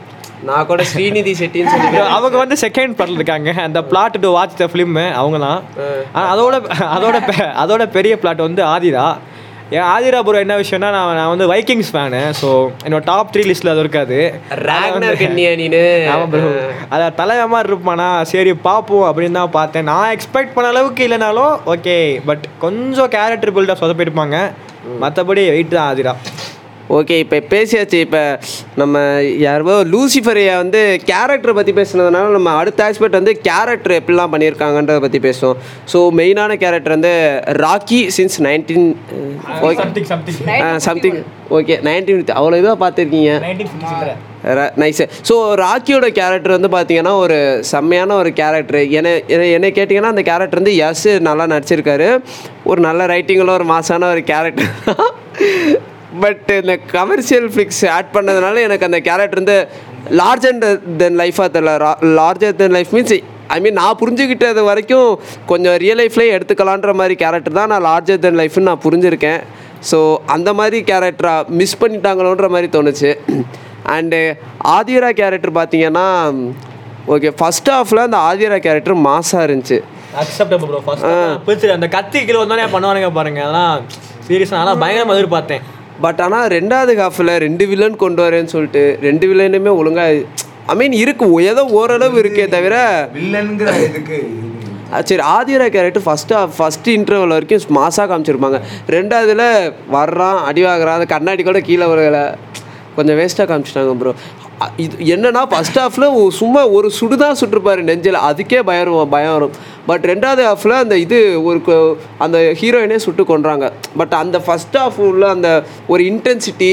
நான் 0.50 0.68
கூட 0.70 0.84
ஸ்ரீநிதி 0.92 1.34
செட்டின்னு 1.40 1.72
சொல்லி 1.74 2.00
அவங்க 2.18 2.36
வந்து 2.44 2.56
செகண்ட் 2.64 2.96
பார்ட்டில் 3.00 3.20
இருக்காங்க. 3.20 3.50
அந்த 3.68 3.80
plot 3.90 4.16
to 4.24 4.30
watch 4.38 4.62
the 4.62 4.68
film 4.72 4.96
அவங்க 5.22 5.38
தான் 5.48 5.62
ஆனா 6.14 6.26
அதோட 6.36 6.56
அதோட 6.96 7.18
அதோட 7.64 7.86
பெரிய 7.98 8.16
பிளாட் 8.24 8.48
வந்து 8.48 8.64
ஆதிரா. 8.76 9.06
ஏன் 9.76 9.86
ஆதிரா 9.92 10.20
ப்ரோ 10.28 10.40
என்ன 10.44 10.56
விஷயம்னா 10.62 10.90
நான் 10.96 11.18
நான் 11.18 11.30
வந்து 11.34 11.46
வைக்கிங்ஸ் 11.52 11.92
ஃபேனு 11.94 12.22
ஸோ 12.40 12.50
என்னோட 12.86 13.04
டாப் 13.10 13.30
த்ரீ 13.34 13.44
லிஸ்ட்டில் 13.50 13.72
அது 13.74 13.84
இருக்காது. 13.84 14.18
அதை 16.96 17.06
தலைவ 17.22 17.46
மாதிரி 17.54 17.72
இருப்பானா 17.72 18.10
சரி 18.32 18.54
பார்ப்போம் 18.68 19.08
அப்படின்னு 19.10 19.40
தான் 19.42 19.56
பார்த்தேன். 19.60 19.88
நான் 19.92 20.12
எக்ஸ்பெக்ட் 20.16 20.56
பண்ண 20.58 20.74
அளவுக்கு 20.74 21.08
இல்லைனாலும் 21.08 21.56
ஓகே 21.76 21.98
பட் 22.30 22.46
கொஞ்சம் 22.66 23.14
கேரக்டர் 23.16 23.56
பில்டப் 23.58 23.84
சொதப்பிருப்பாங்க 23.84 24.38
மற்றபடி 25.04 25.42
வெயிட் 25.54 25.76
தான் 25.78 25.90
ஆதிரா. 25.92 26.16
ஓகே 26.98 27.16
இப்போ 27.24 27.38
பேசியாச்சு. 27.52 27.98
இப்போ 28.06 28.22
நம்ம 28.76 28.96
யாரோ 29.38 29.76
லூசிஃபரையை 29.92 30.56
வந்து 30.58 30.80
கேரக்டரை 31.10 31.54
பற்றி 31.54 31.72
பேசுனதுனால 31.72 32.30
நம்ம 32.30 32.50
அடுத்த 32.54 32.80
ஆஸ்பெக்ட் 32.88 33.20
வந்து 33.20 33.34
கேரக்டர் 33.42 33.98
எப்படிலாம் 34.00 34.34
பண்ணியிருக்காங்கன்றத 34.34 35.00
பற்றி 35.00 35.20
பேசுவோம். 35.20 35.60
ஸோ 35.94 36.00
மெயினான 36.20 36.58
கேரக்டர் 36.58 36.96
வந்து 36.98 37.14
Rocky 37.64 38.00
since 38.18 38.38
nineteen 38.48 38.88
okay 39.62 39.78
something 40.88 41.20
okay 41.50 41.78
nineteen 41.88 42.26
அவ்வளோ 42.40 42.60
இதாக 42.62 42.78
பார்த்துருக்கீங்க. 42.84 43.32
நைஸ் 44.78 45.00
ஸோ 45.30 45.36
ராக்கியோட 45.64 46.08
கேரக்டர் 46.12 46.56
வந்து 46.58 46.70
பார்த்தீங்கன்னா 46.70 47.16
ஒரு 47.18 47.38
செம்மையான 47.72 48.16
ஒரு 48.16 48.34
கேரக்டர் 48.34 48.80
என்ன 48.92 49.10
என்ன- 49.28 49.50
என்னை 49.56 49.72
கேட்டிங்கன்னா 49.72 50.14
அந்த 50.14 50.24
கேரக்டர் 50.24 50.62
வந்து 50.62 50.76
எஸ் 50.88 51.08
நல்லா 51.22 51.46
நடிச்சிருக்காரு. 51.48 52.10
ஒரு 52.64 52.82
நல்ல 52.82 53.06
ரைட்டிங்கில் 53.06 53.58
ஒரு 53.60 53.68
மாசான 53.74 54.10
ஒரு 54.12 54.24
கேரக்டர் 54.24 54.72
பட் 56.24 56.50
இந்த 56.60 56.74
கமர்ஷியல் 56.96 57.48
ஃபிக்ஸ் 57.56 57.84
ஆட் 57.98 58.14
பண்ணதுனால 58.16 58.62
எனக்கு 58.68 58.88
அந்த 58.90 59.00
கேரக்டர் 59.08 59.42
வந்து 59.42 59.58
லார்ஜர் 60.20 60.58
தென் 61.02 61.18
லைஃபாக 61.22 61.50
தெரியல. 61.56 61.92
Larger 62.20 62.58
than 62.62 62.76
life 62.78 62.92
means 62.96 63.14
I 63.56 63.58
mean 63.64 63.78
நான் 63.82 63.98
புரிஞ்சுக்கிட்டது 64.02 64.62
வரைக்கும் 64.70 65.10
கொஞ்சம் 65.52 65.78
ரியல் 65.84 66.00
லைஃப்லேயே 66.02 66.34
எடுத்துக்கலான்ற 66.36 66.92
மாதிரி 67.00 67.16
கேரக்டர் 67.24 67.58
தான் 67.60 67.72
நான் 67.74 67.86
லார்ஜர் 67.90 68.22
தென் 68.26 68.40
லைஃப்னு 68.42 68.70
நான் 68.70 68.84
புரிஞ்சிருக்கேன். 68.86 69.42
ஸோ 69.90 69.98
அந்த 70.36 70.50
மாதிரி 70.60 70.80
கேரக்டராக 70.92 71.56
மிஸ் 71.62 71.80
பண்ணிட்டாங்களோன்ற 71.82 72.48
மாதிரி 72.56 72.70
தோணுச்சு. 72.76 73.12
அண்டு 73.96 74.22
ஆதிரா 74.78 75.10
கேரக்டர் 75.22 75.54
பார்த்தீங்கன்னா 75.60 76.08
ஓகே 77.16 77.30
ஃபஸ்ட் 77.40 77.72
ஹாஃபில் 77.76 78.06
அந்த 78.08 78.18
ஆதிரா 78.30 78.58
கேரக்டர் 78.68 78.98
மாசாக 79.10 79.46
இருந்துச்சு. 79.48 79.80
அக்செப்டபிள் 80.24 80.70
ப்ரோ 80.72 80.82
ஃபர்ஸ்ட் 80.88 81.76
அந்த 81.78 81.90
கத்தி 81.98 82.20
கிலோ 82.30 82.42
வந்தோடனே 82.44 82.68
பண்ணுவானுங்க 82.76 83.12
பாருங்க. 83.20 83.42
அதெல்லாம் 83.48 83.86
சீரியஸாக 84.28 84.60
நல்லா 84.62 84.76
பயங்கரமாக 84.84 85.18
எதிர்பார்த்தேன். 85.20 85.64
பட் 86.02 86.22
ஆனால் 86.22 86.48
ரெண்டாவது 86.50 86.94
ஹாஃபில் 86.98 87.34
ரெண்டு 87.38 87.66
வில்லன் 87.68 87.96
கொண்டு 87.96 88.22
வரேன்னு 88.24 88.46
சொல்லிட்டு 88.46 88.84
ரெண்டு 89.02 89.28
வில்லனுமே 89.28 89.74
ஒழுங்காக 89.76 90.24
ஐ 90.68 90.76
மீன் 90.76 90.94
இருக்கு 90.94 91.26
ஏதோ 91.44 91.64
ஓரளவு 91.72 92.18
இருக்கே 92.22 92.46
தவிர 92.50 92.76
வில்லனுங்கிற 93.14 93.72
இதுக்கு 93.82 94.20
சரி 95.10 95.24
Adheera 95.30 95.68
character 95.68 96.06
first 96.06 96.38
first 96.58 96.96
interval 96.98 97.28
வரைக்கும் 97.28 97.76
மாசாக 97.78 98.06
காமிச்சிருப்பாங்க. 98.12 98.58
ரெண்டாவதுல 98.90 99.44
வர்றான் 99.92 100.40
அடி 100.44 100.64
வாங்குறான் 100.66 100.94
அந்த 100.94 101.06
கண்ணாடி 101.06 101.44
கூட 101.44 101.60
கீழே 101.60 101.86
வரல 101.86 102.20
கொஞ்சம் 102.96 103.18
வேஸ்ட்டாக 103.18 103.48
காமிச்சிட்டாங்க 103.52 103.94
ப்ரோ 103.98 104.12
இது 104.84 104.96
என்னன்னா 105.14 105.42
ஃபஸ்ட் 105.52 105.80
ஹாஃபில் 105.82 106.08
சும்மா 106.40 106.62
ஒரு 106.78 106.88
சுடு 106.98 107.16
தான் 107.24 107.38
நெஞ்சில். 107.90 108.18
அதுக்கே 108.30 108.60
பயம் 108.70 109.12
பயம் 109.16 109.36
வரும். 109.36 109.54
பட் 109.90 110.06
ரெண்டாவது 110.12 110.44
ஹாஃபில் 110.50 110.76
அந்த 110.84 110.98
இது 111.06 111.20
ஒரு 111.50 111.60
அந்த 112.26 112.40
ஹீரோயினே 112.62 112.98
சுட்டு 113.06 113.26
கொன்றாங்க. 113.32 113.68
பட் 114.02 114.16
அந்த 114.24 114.40
ஃபஸ்ட் 114.48 114.78
ஹாஃப் 114.82 115.00
உள்ள 115.10 115.24
அந்த 115.36 115.50
ஒரு 115.94 116.04
இன்டென்சிட்டி 116.12 116.72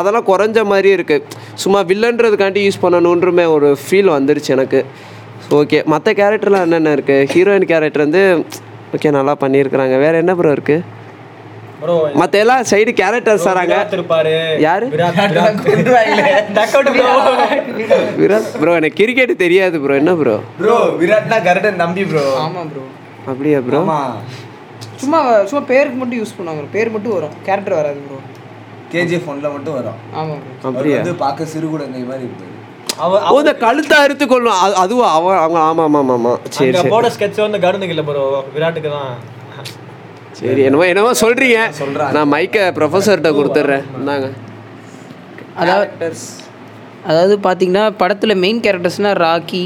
அதெல்லாம் 0.00 0.28
குறைஞ்ச 0.30 0.58
மாதிரியே 0.72 0.96
இருக்குது 0.98 1.24
சும்மா 1.62 1.80
வில்லன்றதுக்காண்டி 1.92 2.60
யூஸ் 2.66 2.82
பண்ணணுன்றமே 2.84 3.44
ஒரு 3.56 3.70
ஃபீல் 3.84 4.10
வந்துருச்சு 4.18 4.52
எனக்கு. 4.56 4.80
ஓகே 5.60 5.78
மற்ற 5.92 6.12
கேரக்டர்லாம் 6.20 6.66
என்னென்ன 6.66 6.92
இருக்குது 6.96 7.26
ஹீரோயின் 7.32 7.70
கேரக்டர் 7.72 8.04
வந்து 8.06 8.22
ஓகே 8.96 9.10
நல்லா 9.18 9.34
பண்ணியிருக்கிறாங்க 9.42 9.96
வேறு 10.04 10.20
என்ன 10.22 10.34
ப்ரோ 10.38 10.52
இருக்குது 10.56 10.84
மற்ற 12.20 12.34
எல்லாம் 12.42 12.62
சைடு 12.70 12.90
கேரக்டர்ஸ் 12.98 13.46
தராங்க 13.48 13.76
யாரு? 14.64 14.86
விராட் 14.92 15.18
ப்ரோ 16.88 17.08
விராட் 18.20 18.50
ப்ரோ 18.60 18.74
எனக்கு 18.80 18.98
கிரிக்கெட் 19.00 19.32
தெரியாது 19.42 19.76
ப்ரோ 19.84 19.96
என்ன 20.00 20.12
ப்ரோ 20.20 20.36
ப்ரோ 20.60 20.76
விராட்னா 21.00 21.38
கரெக்டாக 21.46 21.74
நம்பி 21.82 22.04
ப்ரோ 22.10 22.24
ஆமாம் 22.42 22.70
ப்ரோ 22.72 22.84
அப்படியா 23.26 23.58
ப்ரோ 23.66 23.80
ஆமா. 23.82 23.98
சும்மா 25.02 25.18
சும்மா 25.48 25.62
பேருக்கு 25.70 25.98
மட்டும் 26.00 26.20
யூஸ் 26.20 26.36
பண்ணுவாங்க 26.36 26.70
பேர் 26.74 26.92
மட்டும் 26.94 27.14
வரும். 27.16 27.34
கேரக்டர் 27.46 27.78
வராது 27.78 28.00
ப்ரோ 28.06 28.18
கேஜிஎஃப் 28.92 29.28
ஒன்ல 29.32 29.48
மட்டும் 29.52 29.76
வரும். 29.78 29.98
ஆமாம் 30.14 30.40
அவர் 30.40 30.66
அப்படியா? 30.70 30.96
வந்து 30.98 31.14
பார்க்க 31.22 31.52
சிறு 31.52 31.66
குழந்தை 31.68 32.02
மாதிரி 32.10 32.24
இருப்பாரு. 32.26 32.48
அவ 33.02 33.18
ஓ 33.28 33.36
இந்த 33.42 33.52
கழுத்தை 33.62 33.96
அறுத்து 34.04 34.24
கொள்ளும் 34.26 34.58
அது 34.58 34.74
அதுவும் 34.82 35.10
அவன் 35.12 35.38
அவங்க 35.38 35.58
ஆமாம் 35.68 35.86
ஆமாம் 35.90 36.10
ஆமாம் 36.16 36.40
சரி 36.56 36.90
போட 36.92 37.08
ஸ்கெட்ச் 37.14 37.40
வந்து 37.44 37.60
கருந்துக்கு 37.64 37.94
இல்லை 37.94 38.04
ப்ரோ 38.08 38.24
விராட்டுக்கு 38.56 38.90
தான். 38.96 39.12
சரி 40.42 40.62
என்னமோ 40.68 40.84
என்னமோ 40.92 41.10
சொல்கிறீங்க 41.22 41.58
நான் 42.16 42.30
மைக்கை 42.34 42.62
ப்ரொஃபஸர்கிட்ட 42.78 43.30
கொடுத்துட்றேன். 43.34 43.84
இந்தாங்க. 43.98 44.28
அதாவது 45.62 45.88
அதாவது 47.10 47.34
பார்த்தீங்கன்னா 47.46 47.84
படத்தில் 48.00 48.40
மெயின் 48.42 48.62
கேரக்டர்ஸ்னால் 48.64 49.20
ராக்கி 49.24 49.62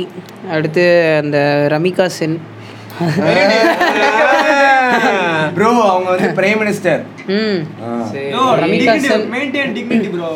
அடுத்து 0.55 0.85
அந்த 1.23 1.39
ரமிகா 1.75 2.07
சென். 2.19 2.37
ப்ரோ 5.57 5.69
அவங்க 5.91 6.09
வந்து 6.13 6.29
பிரைம் 6.39 6.59
மினிஸ்டர் 6.63 7.01
ம். 7.35 7.59
Ramika 8.63 8.95
Sen. 9.07 9.25
Maintain 9.35 9.73
dignity 9.77 10.09
bro 10.15 10.31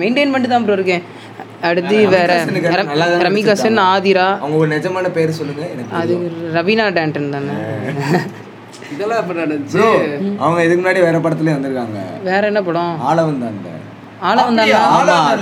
maintain 0.00 0.32
பண்ணிட்டு 0.32 0.52
தான் 0.54 0.66
ப்ரோ 0.66 0.76
இருக்கேன். 0.78 1.04
அடுத்து 1.68 1.96
வேற 2.14 2.30
ரமிகா 3.26 3.54
சென் 3.62 3.80
ஆதிரா. 3.88 4.26
அவங்க 4.42 4.56
ஒரு 4.62 4.70
நிஜமான 4.74 5.08
பேர் 5.16 5.38
சொல்லுங்க 5.40 5.62
எனக்கு 5.74 5.96
அது 6.02 6.14
ரவீனா 6.58 6.86
டேண்டன் 6.98 7.34
தானே. 7.36 7.56
இதெல்லாம் 8.94 9.20
இப்போ 9.22 9.34
நடந்துச்சு. 9.42 9.84
அவங்க 10.44 10.60
இதுக்கு 10.66 10.80
முன்னாடி 10.82 11.02
வேற 11.08 11.18
படத்துலயே 11.26 11.56
வந்திருக்காங்க. 11.56 11.98
வேற 12.30 12.42
என்ன 12.52 12.62
படம்? 12.68 12.94
ஆளவன் 13.10 13.40
தான் 13.44 13.54
அந்த 13.56 13.70
ஆளவன் 14.30 14.58
தானே 14.60 14.74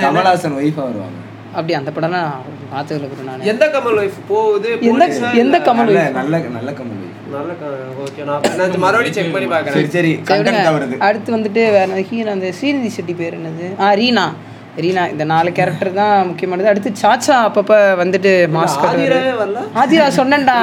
கமலஹாசன் 0.05 0.59
ஒய்ஃபா 0.61 0.83
வருவாங்க. 0.89 1.17
அப்படி 1.59 1.73
அந்த 1.81 1.91
படம்லாம் 1.97 2.33
பார்த்ததில்ல 2.73 3.07
ப்ரோ 3.13 3.23
நான். 3.29 3.47
எந்த 3.53 3.65
கமல் 3.75 3.99
ஒய்ஃப் 4.03 4.19
போகுது 4.33 4.71
எந்த 4.91 5.05
எந்த 5.43 5.57
கமல் 5.69 5.89
நல்ல 5.91 6.03
நல்ல 6.19 6.41
நல்ல 6.57 6.71
கமல். 6.81 7.05
நல்ல 7.37 7.53
ஓகே 8.05 8.25
நான் 8.29 8.45
நான் 8.59 8.83
மறுபடியும் 8.85 9.17
செக் 9.17 9.33
பண்ணி 9.37 9.49
பார்க்குறேன் 9.55 9.77
சரி. 9.79 9.91
சரி 9.97 10.13
அடுத்து 11.09 11.37
வந்துட்டு 11.37 11.63
வேற 11.79 12.03
ஹீரோ 12.11 12.31
அந்த 12.37 12.51
ஸ்ரீநிதி 12.59 12.91
செட்டி 12.99 13.15
பேர் 13.23 13.37
என்னது? 13.41 13.67
ஆ 13.85 13.89
ரீனா. 14.01 14.27
ரீனா 14.83 15.03
இந்த 15.13 15.25
நாலு 15.33 15.51
கேரக்டர் 15.59 15.91
தான் 16.01 16.17
முக்கியமானது. 16.29 16.69
அடுத்து 16.73 16.91
சாச்சா 17.03 17.37
அப்பப்ப 17.49 17.79
வந்துட்டு 18.01 18.33
மாஸ்க் 18.57 18.85
ஆதிரா 19.83 20.07
சொன்னேன்டா. 20.19 20.57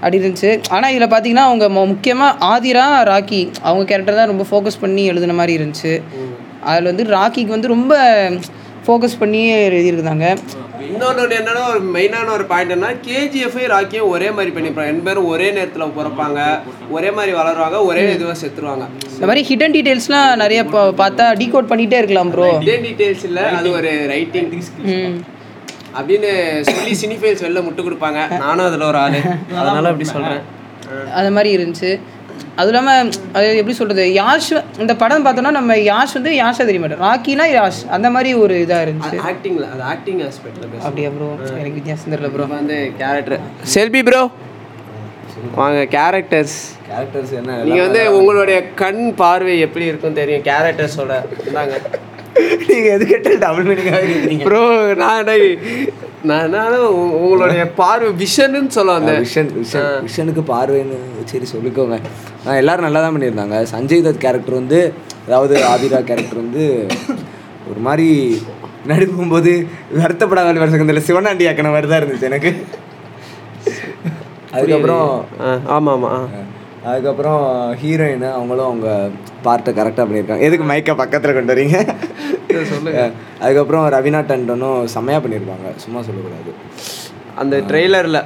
அப்படி 0.00 0.18
இருந்துச்சு 0.20 0.50
ஆனால் 0.74 0.92
இதில் 0.94 1.12
பார்த்தீங்கன்னா 1.12 1.46
அவங்க 1.48 1.68
முக்கியமாக 1.92 2.32
ஆதிரா 2.52 2.86
ராக்கி 3.12 3.42
அவங்க 3.66 3.84
கேரக்டர் 3.90 4.20
தான் 4.20 4.32
ரொம்ப 4.32 4.44
ஃபோக்கஸ் 4.50 4.82
பண்ணி 4.84 5.04
எழுதுன 5.12 5.36
மாதிரி 5.40 5.56
இருந்துச்சு. 5.58 5.94
அதில் 6.70 6.90
வந்து 6.90 7.06
ராக்கிக்கு 7.16 7.56
வந்து 7.56 7.74
ரொம்ப 7.76 7.94
ஃபோக்கஸ் 8.86 9.20
பண்ணி 9.22 9.40
எழுதியிருந்தாங்க. 9.68 10.26
இன்னொன்று 10.80 11.26
என்னன்னா 11.28 11.68
ஒரு 11.68 11.82
மெயினான 11.94 12.30
ஒரு 12.32 12.44
பாயிண்ட் 12.44 12.70
என்ன 12.70 12.92
கேஜிஎஃப் 12.92 13.70
ராக்கியும் 13.70 14.08
ஒரே 14.08 14.30
மாதிரி 14.30 14.50
பண்ணிப்பாங்க. 14.50 14.74
ரெண்டு 14.74 15.02
பேரும் 15.02 15.24
ஒரே 15.24 15.50
நேரத்தில் 15.50 15.82
பிறப்பாங்க. 15.82 16.60
ஒரே 16.90 17.10
மாதிரி 17.10 17.36
வளருவாங்க. 17.36 17.84
ஒரே 17.84 18.14
இதுவாக 18.14 18.34
செத்துருவாங்க. 18.44 18.86
இந்த 19.12 19.26
மாதிரி 19.26 19.42
ஹிடன் 19.42 19.70
டீட்டெயில்ஸ்லாம் 19.70 20.36
நிறைய 20.36 20.64
பா- 20.64 20.92
பார்த்தா 20.96 21.34
டீகோட் 21.34 21.68
பண்ணிகிட்டே 21.68 21.92
இருக்கலாம் 21.92 22.30
ப்ரோ 22.30 22.58
இதே 22.60 22.78
டீட்டெயில்ஸ் 22.78 23.24
இல்லை 23.24 23.42
அது 23.42 23.70
ஒரு 23.70 24.06
ரைட்டிங் 24.06 24.62
ம். 24.82 25.20
அப்படின்னு 25.96 26.60
சொல்லி 26.60 26.96
சினிஃபைல்ஸ் 27.06 27.44
வெளில 27.44 27.60
முட்டு 27.60 27.82
கொடுப்பாங்க. 27.82 28.36
நானும் 28.36 28.66
அதில் 28.66 28.80
ஒரு 28.80 28.98
ஆள். 28.98 29.12
அதனால 29.56 29.88
அப்படி 29.88 30.04
சொல்கிறேன் 30.04 30.56
அது 31.14 31.30
மாதிரி 31.30 31.64
இருந்துச்சு. 31.64 32.00
அதுவும் 32.56 32.72
இல்லாமல் 32.72 33.10
அது 33.36 33.60
எப்படி 33.60 33.76
சொல்கிறது 33.80 34.04
யாஷ் 34.18 34.50
இந்த 34.82 34.94
படம் 35.02 35.24
பார்த்தோன்னா 35.26 35.52
நம்ம 35.58 35.76
யாஷ் 35.90 36.16
வந்து 36.18 36.32
யாஷா 36.40 36.66
தெரிய 36.68 36.80
மாட்டோம் 36.82 37.04
ராக்கினா 37.06 37.46
யாஷ். 37.56 37.80
அந்த 37.96 38.08
மாதிரி 38.14 38.32
ஒரு 38.42 38.54
இதாக 38.64 38.84
இருந்துச்சு. 38.86 39.18
ஆக்டிங்கில் 39.30 39.68
அது 39.72 39.84
ஆக்டிங் 39.92 40.20
ஆஸ்பெக்டில் 40.28 40.66
அப்படியா 40.88 41.10
ப்ரோ 41.16 41.28
எனக்கு 41.60 41.78
வித்தியாசம் 41.80 42.12
தெரியல 42.14 42.30
ப்ரோ 42.34 42.48
வந்து 42.54 42.78
கேரக்டர் 43.02 43.42
செல்பி 43.76 44.02
ப்ரோ 44.08 44.22
வாங்க 45.58 45.80
கேரக்டர்ஸ் 45.94 46.58
கேரக்டர்ஸ் 46.88 47.32
என்ன? 47.40 47.56
நீங்கள் 47.66 47.86
வந்து 47.86 48.02
உங்களுடைய 48.18 48.58
கண் 48.80 49.02
பார்வை 49.20 49.54
எப்படி 49.66 49.84
இருக்கும் 49.90 50.16
தெரியும். 50.18 50.44
கேரக்டர்ஸோட 50.48 51.12
இந்தாங்க. 51.46 51.76
நீங்க 52.68 52.88
எது 52.96 53.04
கேட்டாலும் 53.12 53.44
டபுள் 53.44 53.68
மீனிங்காக 53.68 54.44
ப்ரோ 54.48 54.62
நான் 56.30 56.52
நான் 56.52 56.76
உங்களுடைய 57.22 57.64
பார்வை 57.80 58.08
விஷன்னு 58.22 58.74
சொல்ல 58.76 58.94
வந்தேன். 58.96 59.20
விஷன் 59.26 59.50
விஷன் 59.60 59.92
விஷனுக்கு 60.06 60.42
பார்வைன்னு 60.52 60.98
சரி 61.32 61.46
சொல்லிக்கோங்க. 61.52 61.96
எல்லாரும் 62.62 62.86
நல்லா 62.86 63.02
தான் 63.04 63.14
பண்ணியிருந்தாங்க. 63.16 63.58
சஞ்சய் 63.72 64.04
தத் 64.06 64.24
கேரக்டர் 64.24 64.60
வந்து 64.60 64.80
அதாவது 65.26 65.54
ஆதிரா 65.72 66.00
கேரக்டர் 66.10 66.42
வந்து 66.44 66.64
ஒரு 67.70 67.80
மாதிரி 67.86 68.08
நடிக்கும்போது 68.90 69.52
வருத்தப்படாத 70.02 70.58
வருஷத்தில் 70.64 71.06
சிவனாண்டி 71.08 71.48
ஆக்கின 71.50 71.72
மாதிரி 71.74 71.88
தான் 71.90 72.00
இருந்துச்சு 72.02 72.30
எனக்கு. 72.32 72.52
அதுக்கப்புறம் 74.56 75.08
ஆமாம் 75.76 75.94
ஆமாம் 75.96 76.28
அதுக்கப்புறம் 76.90 77.42
ஹீரோயின் 77.80 78.28
அவங்களும் 78.36 78.68
அவங்க 78.68 78.88
பார்ட்டை 79.46 79.70
கரெக்டாக 79.78 80.04
பண்ணியிருக்காங்க. 80.06 80.46
எதுக்கு 80.48 80.66
மைக்கை 80.70 80.94
பக்கத்தில் 81.00 81.36
கொண்டு 81.38 81.52
வரீங்க? 81.54 81.78
அஹ், 82.50 83.12
அதுக்கப்புறம் 83.42 83.84
ரவீனா 83.94 84.20
டண்டனும் 84.28 84.86
செம்மையாக 84.86 85.22
பண்ணியிருப்பாங்க 85.24 85.72
சும்மா 85.76 86.00
சொல்லக்கூடாது. 86.02 86.52
அந்த 87.36 87.56
ட்ரெய்லரில் 87.68 88.20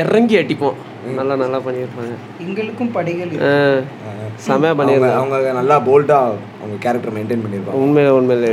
இறங்கி 0.00 0.36
அடிப்போம். 0.38 0.78
நல்லா 1.18 1.34
நல்லா 1.36 1.58
பண்ணியிருப்பாங்க. 1.58 2.12
எங்களுக்கும் 2.40 2.92
படைகள் 2.92 3.30
செமையாக 4.40 4.48
அவங்க 4.48 4.74
பண்ணியிருந்தாங்க 4.78 5.18
அவங்க 5.20 5.52
நல்லா 5.52 5.76
போல்டாக 5.86 6.32
அவங்க 6.60 6.76
கேரக்டர் 6.80 7.14
மெயின்டைன் 7.16 7.44
பண்ணியிருப்பாங்க. 7.44 7.80
உண்மையில 7.82 8.12
உண்மையில 8.18 8.50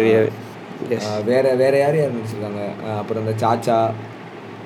வேற 1.27 1.45
வேற 1.55 1.73
யார் 1.77 1.97
யார் 1.97 2.13
நடிச்சிருக்காங்க? 2.13 2.61
அப்புறம் 2.99 3.23
இந்த 3.23 3.33
சாச்சா 3.41 3.77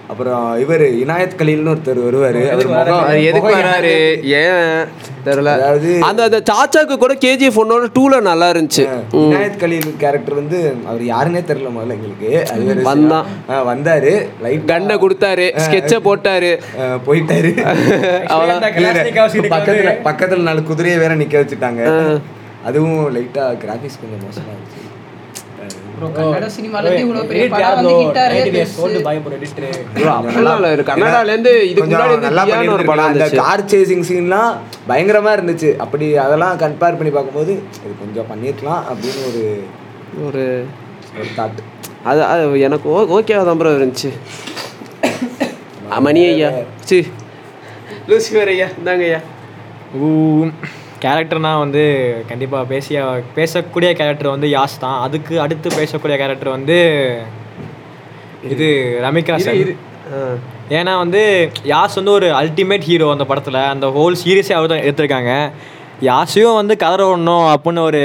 அப்புறம் 0.07 0.59
இவர் 0.59 0.81
இனாயத் 0.81 1.37
கலீல்னு 1.37 1.71
ஒருத்தர் 1.73 2.03
வருவார். 2.03 2.37
அவர் 2.51 2.67
முகம் 2.67 2.97
அவர் 2.99 3.19
எதுக்கு 3.19 3.51
வராரு? 3.55 3.93
ஏன்? 4.39 4.83
தெரியல. 5.25 5.51
அதாவது 5.51 5.99
அந்த 6.01 6.23
அந்த 6.23 6.39
சாச்சாக்கு 6.49 6.95
கூட 6.97 7.13
கேஜிஎஃப் 7.13 7.59
ஒன்னோட 7.61 7.85
டூல 7.97 8.21
நல்லா 8.21 8.51
இருந்துச்சு. 8.51 8.83
இனாயத் 9.11 9.59
கலீல் 9.59 9.97
கேரக்டர் 9.97 10.33
வந்து 10.33 10.59
அவர் 10.85 11.03
யாருன்னே 11.03 11.41
தெரியல 11.49 11.71
முதல்ல 11.77 11.95
எங்களுக்கு. 11.97 12.31
அது 12.51 12.81
வந்தான். 12.81 13.25
வந்தாரு. 13.69 14.13
லைட் 14.41 14.67
கண்ணை 14.67 14.95
கொடுத்தாரு. 14.95 15.47
ஸ்கெட்சை 15.65 15.99
போட்டாரு. 16.07 16.51
போயிட்டாரு. 17.07 17.51
பக்கத்துல 19.55 19.95
பக்கத்துல 20.03 20.41
நாலு 20.41 20.63
குதிரையை 20.63 20.99
வேற 20.99 21.15
நிக்க 21.15 21.35
வச்சுட்டாங்க. 21.43 21.83
அதுவும் 22.65 23.15
லைட்டா 23.15 23.45
கிராஃபிக்ஸ் 23.63 23.99
கொஞ்சம் 24.01 24.23
மோசமா 24.25 24.51
இருந்துச்சு. 24.53 24.82
ப்ரோ 25.95 26.07
கன்னட 26.15 26.47
சினிமால 26.55 26.85
இருந்து 26.85 27.03
இவ்வளவு 27.05 27.27
பெரிய 27.29 27.43
படம் 27.53 27.77
வந்து 27.79 27.93
ஹிட்டாரே 28.01 28.39
bro, 29.95 30.11
அப்படிலாம் 30.11 30.57
இல்ல 30.59 30.69
இருக்கு 30.73 30.89
கன்னடால 30.91 31.33
இருந்து 31.33 31.51
இதுக்கு 31.61 31.81
கொஞ்சம் 31.81 31.99
முன்னாடி 31.99 32.15
வந்து 32.15 32.27
நல்லா 32.27 32.43
தியான்னு 32.47 32.73
ஒரு 32.75 32.83
படம் 32.83 33.01
பண்ணியிருந்திருக்கலாம். 33.01 33.09
அந்த 33.09 33.21
இருந்துச்சு 33.21 33.41
கார் 33.41 33.63
சேசிங் 33.73 34.05
சீன்லாம் 34.09 34.51
பயங்கரமா 34.89 35.33
இருந்துச்சு. 35.37 35.69
அப்படி 35.85 36.07
அதெல்லாம் 36.25 36.55
கம்பேர் 36.63 36.99
பண்ணி 36.99 37.13
பார்க்கும்போது 37.17 37.53
இது 37.77 37.93
கொஞ்சம் 38.01 38.29
பண்ணியிருக்கலாம் 38.31 38.83
அப்படின்னு 38.91 39.21
ஒரு 39.29 39.43
ஒரு 40.25 40.43
ஒரு 41.17 41.29
தாட் 41.37 41.61
அது 42.05 42.21
அது 42.31 42.59
எனக்கு 42.67 42.87
ஓ 42.89 42.99
ஓகேவா 43.17 43.43
தான் 43.49 43.59
ப்ரோ 43.59 43.73
இருந்துச்சு. 43.77 44.11
மணி 46.05 46.21
ஐயா. 46.27 46.49
சி. 46.89 46.97
லூசிஃபர் 48.09 48.51
ஐயா 48.53 48.69
இந்தாங்க 48.79 49.03
ஐயா. 49.09 49.21
கேரக்டர்னா 51.03 51.51
வந்து 51.63 51.83
கண்டிப்பாக 52.29 52.69
பேசிய 52.71 52.97
பேசக்கூடிய 53.37 53.89
கேரக்டர் 53.99 54.33
வந்து 54.35 54.49
யாஸ் 54.55 54.75
தான். 54.85 54.97
அதுக்கு 55.05 55.33
அடுத்து 55.45 55.67
பேசக்கூடிய 55.79 56.15
கேரக்டர் 56.21 56.55
வந்து 56.57 56.77
இது 58.53 58.67
ரமிகாசன் 59.05 59.61
ஆ. 60.15 60.19
ஏன்னா 60.77 60.93
வந்து 61.03 61.21
யாஸ் 61.71 61.97
வந்து 61.99 62.13
ஒரு 62.17 62.27
அல்டிமேட் 62.39 62.87
ஹீரோ 62.89 63.07
அந்த 63.15 63.25
படத்தில். 63.29 63.59
அந்த 63.73 63.85
ஹோல் 63.97 64.19
சீரியஸே 64.23 64.55
அவர் 64.57 64.73
தான் 64.73 64.85
எடுத்திருக்காங்க. 64.87 65.31
யாஸையும் 66.09 66.59
வந்து 66.59 66.73
கதற 66.83 67.01
விடணும் 67.09 67.47
அப்படின்னு 67.53 67.81
ஒரு 67.89 68.01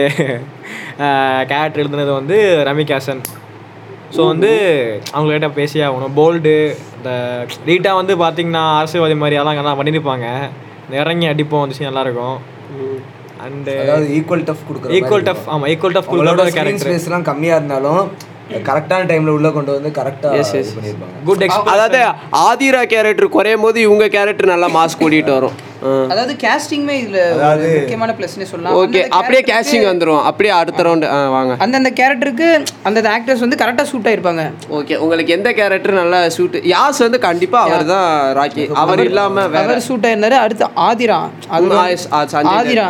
கேரக்டர் 1.51 1.83
எழுதுனது 1.83 2.13
வந்து 2.21 2.37
ரமிகாசன் 2.69 3.23
ஸோ 4.17 4.21
வந்து 4.33 4.51
அவங்கள்கிட்ட 5.15 5.49
பேசியே 5.59 5.83
ஆகணும். 5.87 6.15
போல்டு 6.19 6.53
இந்த 6.99 7.11
ரீட்டாக 7.69 7.99
வந்து 8.01 8.15
பார்த்தீங்கன்னா 8.23 8.63
அரசியல்வாதி 8.79 9.17
மாதிரி 9.23 9.39
அதெல்லாம் 9.39 9.61
நல்லா 9.61 9.75
பண்ணியிருப்பாங்க 9.81 10.27
இறங்கி 11.03 11.27
அடிப்போம் 11.33 11.63
வந்துச்சு 11.63 11.89
நல்லாயிருக்கும் 11.89 12.39
அண்டு 13.47 13.75
அதாவது 13.83 14.09
ஈக்குவல் 14.19 14.47
டஃப் 14.49 14.65
கொடுக்குற 14.71 14.97
ஈக்குவல் 14.99 15.29
டஃப் 15.29 15.45
ஆமாம் 15.53 15.69
ஈக்குவல் 15.75 15.97
டஃப் 15.99 16.11
கொடுக்குற 16.15 16.51
கேரக்டர் 16.59 16.89
ஸ்பேஸ்லாம் 16.89 17.29
கம்மியா 17.31 17.57
இருந்தாலும் 17.61 18.03
கரெக்டான 18.69 19.07
டைம்ல 19.09 19.33
உள்ள 19.37 19.49
கொண்டு 19.55 19.71
வந்து 19.77 19.91
கரெக்டா 19.97 20.29
குட் 21.27 21.43
அதாவது 21.73 21.99
ஆதிரா 22.49 22.83
கேரக்டர் 22.93 23.35
குறையும் 23.35 23.65
போது 23.65 23.79
இவங்க 23.87 24.05
கேரக்டர் 24.15 24.53
நல்லா 24.53 24.69
மாஸ் 24.77 24.97
கூட்டிட்டு 25.01 25.35
வரும். 25.39 25.57
அதாவது 26.13 26.33
கேஸ்டிங்மே 26.45 26.95
இதுல 27.03 27.19
முக்கியமான 27.75 28.15
பிளஸ்னே 28.19 28.47
சொல்லலாம். 28.53 28.79
ஓகே 28.81 29.03
அப்படியே 29.19 29.43
கேஸ்டிங் 29.51 29.87
வந்துரும். 29.91 30.23
அப்படியே 30.31 30.53
அடுத்த 30.61 30.87
ரவுண்டு 30.89 31.11
வாங்க. 31.35 31.53
அந்தந்த 31.67 31.93
கேரக்டருக்கு 32.01 32.49
அந்தந்த 32.87 33.11
ஆக்டர்ஸ் 33.17 33.45
வந்து 33.47 33.61
கரெக்டாக 33.63 33.89
சூட் 33.93 34.09
ஆயிருப்பாங்க. 34.13 34.47
ஓகே 34.79 34.97
உங்களுக்கு 35.05 35.37
எந்த 35.39 35.53
கேரக்டர் 35.61 36.01
நல்லா 36.03 36.23
சூட் 36.39 36.59
யாஸ் 36.75 37.05
வந்து 37.07 37.23
கண்டிப்பா 37.29 37.61
அவர் 37.69 37.87
தான் 37.95 38.11
ராக்கி 38.41 38.67
அவர் 38.87 39.07
இல்லாம 39.11 39.47
வேற. 39.55 39.65
அவர் 39.65 39.87
சூட் 39.91 40.09
ஆயிருந்தாரு 40.11 40.39
அடுத்து 40.47 40.67
ஆதிரா. 40.89 41.21
ஆதிரா. 42.59 42.89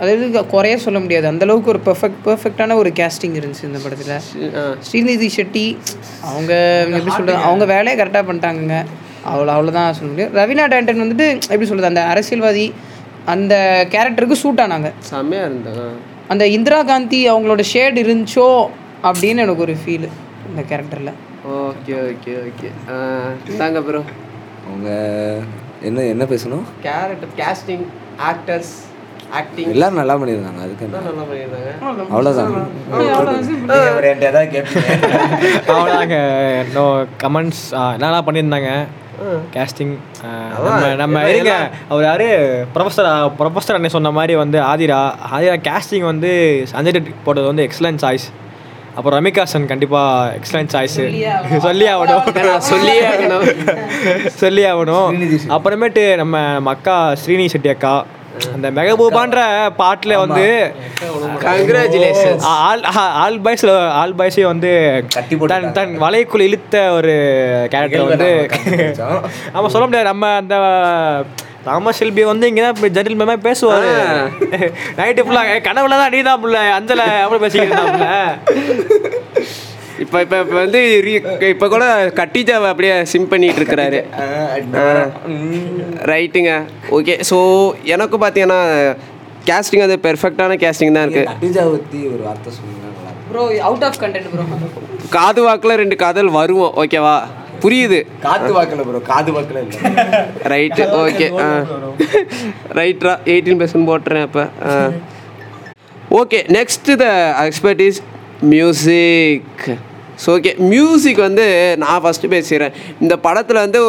அதாவது 0.00 0.44
குறைய 0.52 0.74
சொல்ல 0.84 0.98
முடியாது. 1.04 1.26
அந்த 1.30 1.44
அளவுக்கு 1.46 1.72
ஒரு 1.72 1.80
பெர்ஃபெக்ட் 1.86 2.20
பெர்ஃபெக்டான 2.26 2.76
ஒரு 2.82 2.90
கேஸ்டிங் 3.00 3.36
இருந்துச்சு 3.38 3.66
இந்த 3.70 3.80
படத்துல. 3.84 4.14
ஸ்ரீநிதி 4.86 5.28
ஷெட்டி 5.36 5.64
அவங்க 6.30 6.52
எப்படி 6.96 7.14
சொல்றது 7.18 7.38
அவங்க 7.48 7.64
வேலையை 7.74 7.96
கரெக்டாக 8.00 8.24
பண்ணிட்டாங்கங்க. 8.28 8.78
அவ்வளோ 9.30 9.52
அவ்வளோதான் 9.56 9.96
சொல்ல 9.98 10.10
முடியும். 10.12 10.34
ரவீனா 10.40 10.66
டேண்டன் 10.72 11.02
வந்துட்டு 11.04 11.28
எப்படி 11.52 11.68
சொல்றது 11.70 11.90
அந்த 11.92 12.04
அரசியல்வாதி 12.12 12.66
அந்த 13.32 13.54
கேரக்டருக்கு 13.94 14.42
சூட் 14.42 14.62
ஆனாங்க. 14.64 14.90
செம்மையா 15.10 15.42
இருந்தாங்க 15.48 15.84
அந்த 16.32 16.44
இந்திரா 16.56 16.78
காந்தி 16.90 17.20
அவங்களோட 17.30 17.62
ஷேட் 17.72 17.98
இருந்துச்சோ 18.04 18.48
அப்படின்னு 19.08 19.44
எனக்கு 19.44 19.64
ஒரு 19.66 19.74
ஃபீல் 19.82 20.08
இந்த 20.50 20.62
கேரக்டரில் 20.70 21.12
ஓகே 21.68 21.94
ஓகே 22.10 22.32
ஓகே. 22.48 22.68
இந்தாங்க 23.50 23.80
ப்ரோ 23.86 24.00
அவங்க 24.66 24.90
என்ன 25.88 26.04
என்ன 26.14 26.24
பேசணும்? 26.32 26.64
கேரக்டர் 26.86 27.32
கேஸ்டிங் 27.40 27.84
ஆக்டர்ஸ் 28.30 28.72
ஆக்டிங் 29.38 29.70
எல்லாரும் 29.72 29.98
நல்லா 30.00 30.14
பண்ணியிருந்தாங்க 30.20 30.60
அதுக்கு 30.66 30.84
என்ன? 30.86 31.00
நல்லா 31.08 31.24
பண்ணியிருந்தாங்க. 31.28 31.70
அவ்வளோதான் 32.12 32.48
ஏதாவது 34.28 34.48
கேட்பீங்க 34.54 34.88
அவ்வளோதாங்க 35.74 36.18
கமெண்ட்ஸ் 37.24 37.62
என்னெல்லாம் 37.94 38.26
பண்ணியிருந்தாங்க? 38.28 38.72
கேஸ்டிங் 39.54 39.94
நம்ம 40.66 40.92
நம்ம 41.00 41.22
இருங்க 41.30 41.54
அவர் 41.90 42.04
யாரு? 42.08 42.28
ப்ரொஃபஸர் 42.74 43.08
ப்ரொஃபஸர் 43.40 43.76
அண்ணே 43.78 43.90
சொன்ன 43.96 44.12
மாதிரி 44.18 44.34
வந்து 44.42 44.58
ஆதிரா. 44.72 45.00
ஆதிரா 45.36 45.56
கேஸ்டிங் 45.68 46.06
வந்து 46.12 46.30
சஞ்சய் 46.72 46.94
டெட் 46.96 47.10
போட்டது 47.26 47.50
வந்து 47.52 47.66
எக்ஸலன்ட் 47.68 48.02
சாய்ஸ் 48.04 48.26
அப்புறம் 48.96 49.16
ரமிகாசன் 49.18 49.66
கண்டிப்பாக 49.72 50.38
எக்ஸலன்ட் 50.38 50.72
சாய்ஸு 50.74 51.02
சொல்லி 51.66 51.86
ஆகணும். 51.92 52.24
சொல்லியே 52.70 53.02
ஆகணும். 53.10 53.44
சொல்லி 54.42 54.64
ஆகணும். 54.70 55.10
அப்புறமேட்டு 55.56 56.04
நம்ம 56.22 56.34
நம்ம 56.56 56.72
அக்கா 56.76 56.96
ஸ்ரீனி 57.22 57.46
செட்டி 57.54 57.70
அக்கா 57.74 57.92
அந்த 58.54 58.68
மெகபூபான்ற 58.76 59.40
பாட்டில் 59.80 60.20
வந்து 60.22 60.44
கங்க்ராச்சுலேஷன் 61.44 62.38
ஆல் 62.66 62.84
ஆல் 63.22 63.38
பாய்ஸில் 63.46 63.72
ஆல் 64.00 64.16
பாய்ஸையும் 64.18 64.52
வந்து 64.52 64.70
கட்டி 65.14 65.36
தன். 65.52 65.68
தன் 65.78 65.94
வலைக்குள் 66.04 66.46
இழுத்த 66.48 66.76
ஒரு 66.98 67.14
கேரக்டர் 67.72 68.10
வந்து 68.10 68.30
நம்ம 69.54 69.70
சொல்ல 69.74 69.86
முடியாது. 69.86 70.10
நம்ம 70.12 70.26
அந்த 70.40 70.56
தாமஸ் 71.64 71.98
செல்பி 72.00 72.22
வந்து 72.28 72.48
இங்கே 72.50 72.62
தான் 72.66 72.94
ஜென்டில் 72.96 73.18
மேமே 73.20 73.36
பேசுவார். 73.48 73.88
நைட்டு 74.98 75.24
ஃபுல்லாக 75.24 75.56
கனவுல 75.68 75.98
தான் 76.02 76.14
நீ 76.14 76.20
தான் 76.30 76.42
புள்ள. 76.44 76.58
அஞ்சலை 76.78 77.08
அப்படி 77.24 77.42
பேசிக்கிட்டு 77.44 77.76
இப்போ 80.00 80.18
இப்போ 80.24 80.36
இப்போ 80.42 80.56
வந்து 80.56 80.80
இப்போ 81.50 81.66
கூட 81.68 81.84
கட்டிஜாவை 82.18 82.68
அப்படியே 82.70 82.94
சிம் 83.04 83.28
பண்ணிட்டு 83.28 83.60
இருக்கிறாரு. 83.60 83.98
ரைட்டுங்க 86.10 86.52
ஓகே 86.98 87.16
ஸோ 87.30 87.38
எனக்கு 87.94 88.18
பார்த்தீங்கன்னா 88.18 88.60
கேஸ்டிங் 89.48 89.84
வந்து 89.84 89.98
பெர்ஃபெக்டான 90.04 90.56
கேஸ்டிங் 90.62 90.96
தான் 90.96 91.06
இருக்குது 91.06 91.28
கட்டிஜா 91.30 91.64
பற்றி 91.70 92.00
ஒரு 92.12 92.22
வார்த்தை 92.22 92.50
இருக்கும். 92.52 92.86
Bro 93.28 93.42
out 93.68 93.84
of 93.88 94.00
content 94.02 94.30
bro 94.32 94.46
காது 95.10 95.42
வாக்கில் 95.42 95.78
ரெண்டு 95.78 95.96
காதல் 95.96 96.30
வருவோம் 96.36 96.74
ஓகேவா 96.82 97.14
புரியுது. 97.62 97.98
காத்து 98.22 98.50
வாக்கில் 98.52 98.84
ப்ரோ 98.84 99.00
காது 99.08 99.30
வாக்கில் 99.32 99.58
ரைட்டு 100.52 100.84
ஓகே 101.00 101.26
ஆ. 101.40 101.48
ரைட்ரா 102.78 103.14
எயிட்டீன் 103.32 103.60
பர்சன்ட் 103.60 103.88
போட்டுறேன் 103.90 104.26
அப்போ 104.28 104.44
okay 106.20 106.40
next 106.56 106.90
the 106.96 107.06
expert 107.44 107.84
is 107.88 108.00
music 108.52 109.62
so 110.22 110.28
okay 110.36 110.52
music 110.72 111.20
வந்து 111.26 111.44
நான் 111.82 112.00
ஃபஸ்ட்டு 112.04 112.30
பேசிடுறேன் 112.34 112.74
இந்த 113.04 113.14
படத்தில் 113.26 113.60
வந்து 113.64 113.80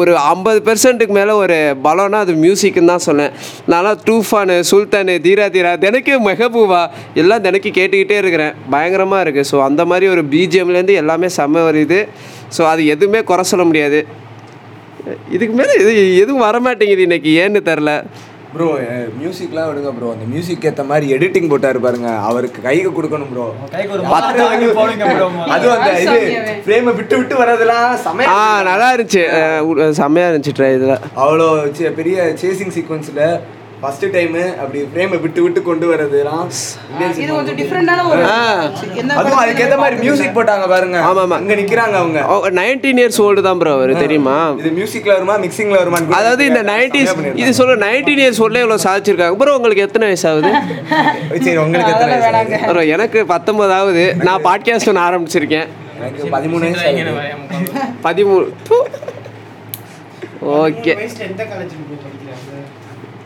ஒரு 0.00 0.12
ஐம்பது 0.32 0.60
பெர்சன்ட்டுக்கு 0.68 1.16
மேலே 1.18 1.34
ஒரு 1.42 1.58
பலம்னா 1.86 2.20
அது 2.24 2.34
மியூசிக்குன்னு 2.44 2.92
தான் 2.92 3.06
சொன்னேன். 3.08 3.32
நான்லாம் 3.72 4.00
டூஃபானு 4.08 4.56
சுல்தானு 4.70 5.16
தீரா 5.26 5.48
தீரா 5.56 5.72
தினைக்கு 5.84 6.14
மெஹபூவா 6.28 6.82
எல்லாம் 7.22 7.44
தினைக்கு 7.46 7.72
கேட்டுக்கிட்டே 7.80 8.18
இருக்கிறேன். 8.22 8.54
பயங்கரமாக 8.74 9.24
இருக்குது 9.26 9.50
ஸோ 9.52 9.58
அந்த 9.68 9.84
மாதிரி 9.92 10.08
ஒரு 10.14 10.24
பிஜிஎம்லேருந்து 10.34 11.00
எல்லாமே 11.02 11.30
செம்ம 11.38 11.64
வருது 11.70 12.00
ஸோ 12.56 12.64
அது 12.72 12.82
எதுவுமே 12.94 13.22
குறை 13.30 13.44
சொல்ல 13.52 13.64
முடியாது. 13.70 14.00
இதுக்கு 15.34 15.54
மேலே 15.58 15.74
இது 15.82 15.92
எதுவும் 16.22 16.44
வர 16.46 16.56
மாட்டேங்குது 16.64 17.04
இன்னைக்கு. 17.08 17.30
ஏன்னு 17.42 17.60
தெரில 17.68 17.92
ப்ரோ 18.52 18.66
மியூசிக்லாம் 19.18 19.68
விடுங்க 19.68 19.90
ப்ரோ 19.96 20.10
அந்த 20.12 20.26
மியூசிக் 20.26 20.64
ஏற்ற 20.64 20.82
மாதிரி 20.84 21.06
எடிட்டிங் 21.14 21.50
போட்டாரு 21.50 21.78
பாருங்க. 21.78 22.10
அவருக்கு 22.28 22.60
கைக்கு 22.62 22.90
கொடுக்கணும் 22.92 23.30
ப்ரோ 23.32 23.46
அதுவும் 25.48 25.76
அந்த 25.76 25.90
இது 26.04 26.16
ஃப்ரேமை 26.64 26.92
விட்டு 26.94 27.14
விட்டு 27.18 27.34
வர்றதெல்லாம் 27.36 27.84
ஆ 27.84 27.98
செமையா 28.06 28.38
நல்லா 28.62 28.88
இருந்துச்சு. 28.94 29.24
செம்மையா 30.00 30.28
இருந்துச்சு 30.28 30.56
ட்ரை 30.58 30.72
இதில் 30.74 30.96
அவ்வளோ 31.22 31.48
பெரிய 31.98 32.16
சேசிங் 32.42 32.74
சீக்வன்ஸில் 32.76 33.22
ஃபர்ஸ்ட் 33.82 34.04
டைமு 34.14 34.42
அப்படி 34.60 34.78
ஃப்ரேமை 34.92 35.18
விட்டு 35.24 35.40
விட்டு 35.44 35.60
கொண்டு 35.66 35.84
Indian 35.88 37.10
இது 37.22 37.30
கொஞ்சம் 37.34 37.58
டிஃப்ரெண்டான 37.60 38.04
ஒரு 38.10 38.22
என்ன 39.00 39.16
அதுவும் 39.20 39.40
அதுக்கேற்ற 39.42 39.76
மாதிரி 39.82 39.96
மியூசிக் 40.02 40.34
போட்டாங்க 40.38 40.64
பாருங்க. 40.72 40.96
ஆமா, 41.08 41.22
ஆமா. 41.24 41.36
அங்க 41.40 41.54
நிக்கிறாங்க 41.60 41.96
அவங்க. 42.00 42.18
நைன்டீன் 42.58 43.00
இயர்ஸ் 43.02 43.20
ஓல்டு 43.26 43.44
தான் 43.48 43.58
ப்ரோ 43.60 43.72
அவர் 43.76 43.92
தெரியுமா? 44.02 44.36
இது 44.60 44.72
மியூசிக்ல 44.78 45.12
வருமா 45.16 45.36
மிக்சிங்ல 45.44 45.78
வருமா 45.82 46.00
அதாவது 46.18 46.44
இந்த 46.50 46.62
நைன்டிஸ் 46.72 47.12
இது 47.42 47.50
சொல்ல 47.60 47.76
நைன்டீன் 47.86 48.22
இயர்ஸ் 48.24 48.40
ஓல்ட்ல 48.44 48.62
இவ்வளோ 48.64 48.80
சாதிச்சிருக்காங்க. 48.86 49.38
ப்ரோ 49.42 49.54
உங்களுக்கு 49.58 49.84
எத்தனை 49.88 50.08
வயசு 50.10 50.26
ஆகுது 50.32 50.50
சரி 51.46 51.58
உங்களுக்கு 51.66 51.92
எத்தனை 51.94 52.16
வயசு? 52.16 52.64
ப்ரோ 52.70 52.84
எனக்கு 52.96 53.20
பத்தொன்பது 53.34 53.74
ஆகுது 53.80 54.06
நான் 54.28 54.44
பாட்காஸ்ட் 54.48 54.90
ஒன்று 54.92 55.06
ஆரம்பிச்சிருக்கேன். 55.08 55.68
எனக்கு 56.00 56.32
பதிமூணு 56.36 56.64
வயசு 56.68 56.86
ஆகுது. 56.90 57.14
பதிமூணு 58.08 58.46
ஓகே 60.58 60.92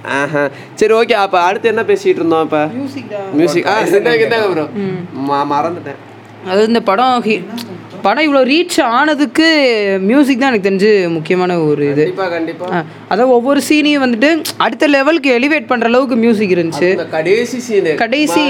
ஆஹா. 0.05 0.49
சரி 0.75 0.95
ஓகே 0.95 1.13
அப்போ 1.17 1.41
அடுத்து 1.41 1.69
என்ன 1.69 1.83
பேசிட்டு 1.83 2.07
இருந்தோம் 2.07 2.43
இப்போ? 2.43 2.67
மியூசிக் 3.33 3.67
ஆ 3.67 3.81
இந்தாங்க 3.81 4.29
ப்ரோ 4.53 4.69
மறந்துட்டேன். 5.53 6.01
அதாவது 6.45 6.67
இந்த 6.67 6.81
படம் 6.81 7.23
ஹி- 7.25 7.45
படம் 8.03 8.25
இவ்வளோ 8.25 8.39
ரீச் 8.47 8.83
ஆனதுக்கு 8.83 9.47
மியூசிக் 10.01 10.41
தான் 10.41 10.53
எனக்கு 10.53 10.71
தெரிஞ்சு 10.71 11.09
முக்கியமான 11.09 11.59
ஒரு 11.61 11.85
இது. 11.85 11.95
கண்டிப்பா 11.95 12.29
கண்டிப்பா. 12.29 12.67
ஆ, 12.73 12.85
அதாவது 13.09 13.35
ஒவ்வொரு 13.35 13.61
சீனையும் 13.69 14.03
வந்துட்டு 14.03 14.31
அடுத்த 14.57 14.87
லெவலுக்கு 14.87 15.39
எலிவேட் 15.39 15.69
பண்ணுற 15.69 15.85
அளவுக்கு 15.85 16.17
மியூசிக் 16.17 16.51
இருந்துச்சு. 16.51 17.09
கடைசி 17.09 17.59
சீனு 17.61 17.95
கடைசி 17.95 18.41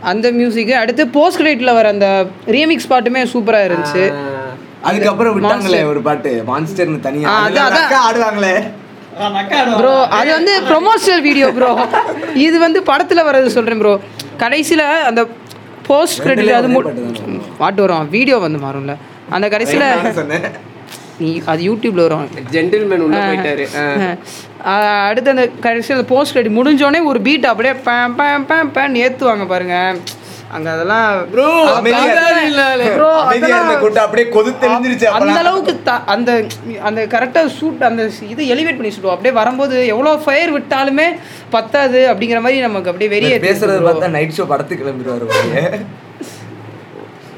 அந்த 0.00 0.32
மியூசிக்கு 0.32 0.70
அடுத்து 0.70 1.08
போஸ்ட் 1.08 1.42
கிரெடிட்டில் 1.42 1.74
வர 1.74 1.88
அந்த 1.88 2.26
ரீமிக்ஸ் 2.46 2.90
பாட்டுமே 2.90 3.26
சூப்பராக 3.32 3.68
இருந்துச்சு. 3.68 4.04
அதுக்கப்புறம் 4.80 5.42
விட்டாங்களே 5.42 5.86
ஒரு 5.86 6.02
பாட்டு. 6.02 6.44
மான்ஸ்டர்னு 6.46 7.00
தனியா. 7.00 7.28
ஆ, 7.28 7.42
அதுல 7.42 7.60
அதான், 7.60 7.66
ஒரு 7.66 7.76
அக்கா 7.76 8.12
ஆடுவாங்களே. 8.12 8.54
ப்ரோ 9.80 9.94
அது 10.18 10.30
வந்து 10.38 10.54
ப்ரொமோஷனல் 10.70 11.22
வீடியோ 11.28 11.48
ப்ரோ 11.58 11.70
இது 12.46 12.56
வந்து 12.66 12.80
படத்தில் 12.90 13.26
வர்றது 13.28 13.54
சொல்கிறேன் 13.56 13.82
ப்ரோ 13.82 13.94
கடைசியில் 14.42 14.84
அந்த 15.10 15.22
போஸ்ட் 15.88 16.22
கிரெடிட் 16.24 16.52
அது 16.58 16.68
பாட்டு 17.62 17.80
வரும் 17.84 18.10
வீடியோ 18.16 18.36
வந்து 18.44 18.60
மாறும்ல. 18.66 18.94
அந்த 19.36 19.46
கடைசியில் 19.54 19.88
நீ 21.22 21.30
அது 21.50 21.60
யூடியூப்ல 21.68 22.04
வரும். 22.06 22.28
ஜென்டில்மேன் 22.54 23.02
உள்ள 23.06 23.18
போயிட்டாரு. 23.28 23.64
அடுத்து 25.08 25.32
அந்த 25.34 25.44
கடைசியில் 25.66 26.08
போஸ்ட் 26.12 26.34
கிரெடிட் 26.34 26.56
முடிஞ்சோடனே 26.58 27.00
ஒரு 27.10 27.20
பீட் 27.26 27.46
அப்படியே 27.52 27.74
பேம் 27.88 28.14
பேம் 28.20 28.46
பேம் 28.50 28.72
பேம் 28.76 28.98
ஏற்றுவாங்க 29.04 29.46
பாருங்க. 29.52 29.76
அங்கே 30.52 30.68
அதெல்லாம் 30.68 31.30
ப்ரோ 31.30 31.46
ப்ரோ 32.94 33.10
கூட்டம் 33.78 34.04
அப்படியே 34.04 34.28
கொதித்து 34.28 34.68
எழுந்திருச்சு 34.68 35.06
அந்த. 35.08 35.38
அளவுக்கு 35.38 35.82
த- 35.82 36.04
அந்த 36.06 36.30
அந்த 36.82 37.06
கரெக்டாக 37.06 37.50
ஷூட் 37.58 37.82
அந்த 37.82 38.02
இது 38.28 38.44
எலிவேட் 38.46 38.78
பண்ணி 38.78 38.92
சுடுவோம். 38.92 39.10
அப்படியே 39.10 39.34
வரும்போது 39.34 39.86
எவ்வளோ 39.86 40.16
ஃபயர் 40.16 40.52
விட்டாலுமே 40.52 41.06
பத்தாது 41.50 42.08
அப்படிங்கிற 42.12 42.40
மாதிரி 42.40 42.60
நமக்கு 42.60 42.90
அப்படியே 42.90 43.12
வெறியே 43.14 43.38
பேசுறத 43.46 43.78
பார்த்தா 43.82 44.08
நைட் 44.08 44.36
ஷோ 44.36 44.46
படத்துக்கு 44.46 44.84
கிளம்பிடுவாரு. 44.84 45.80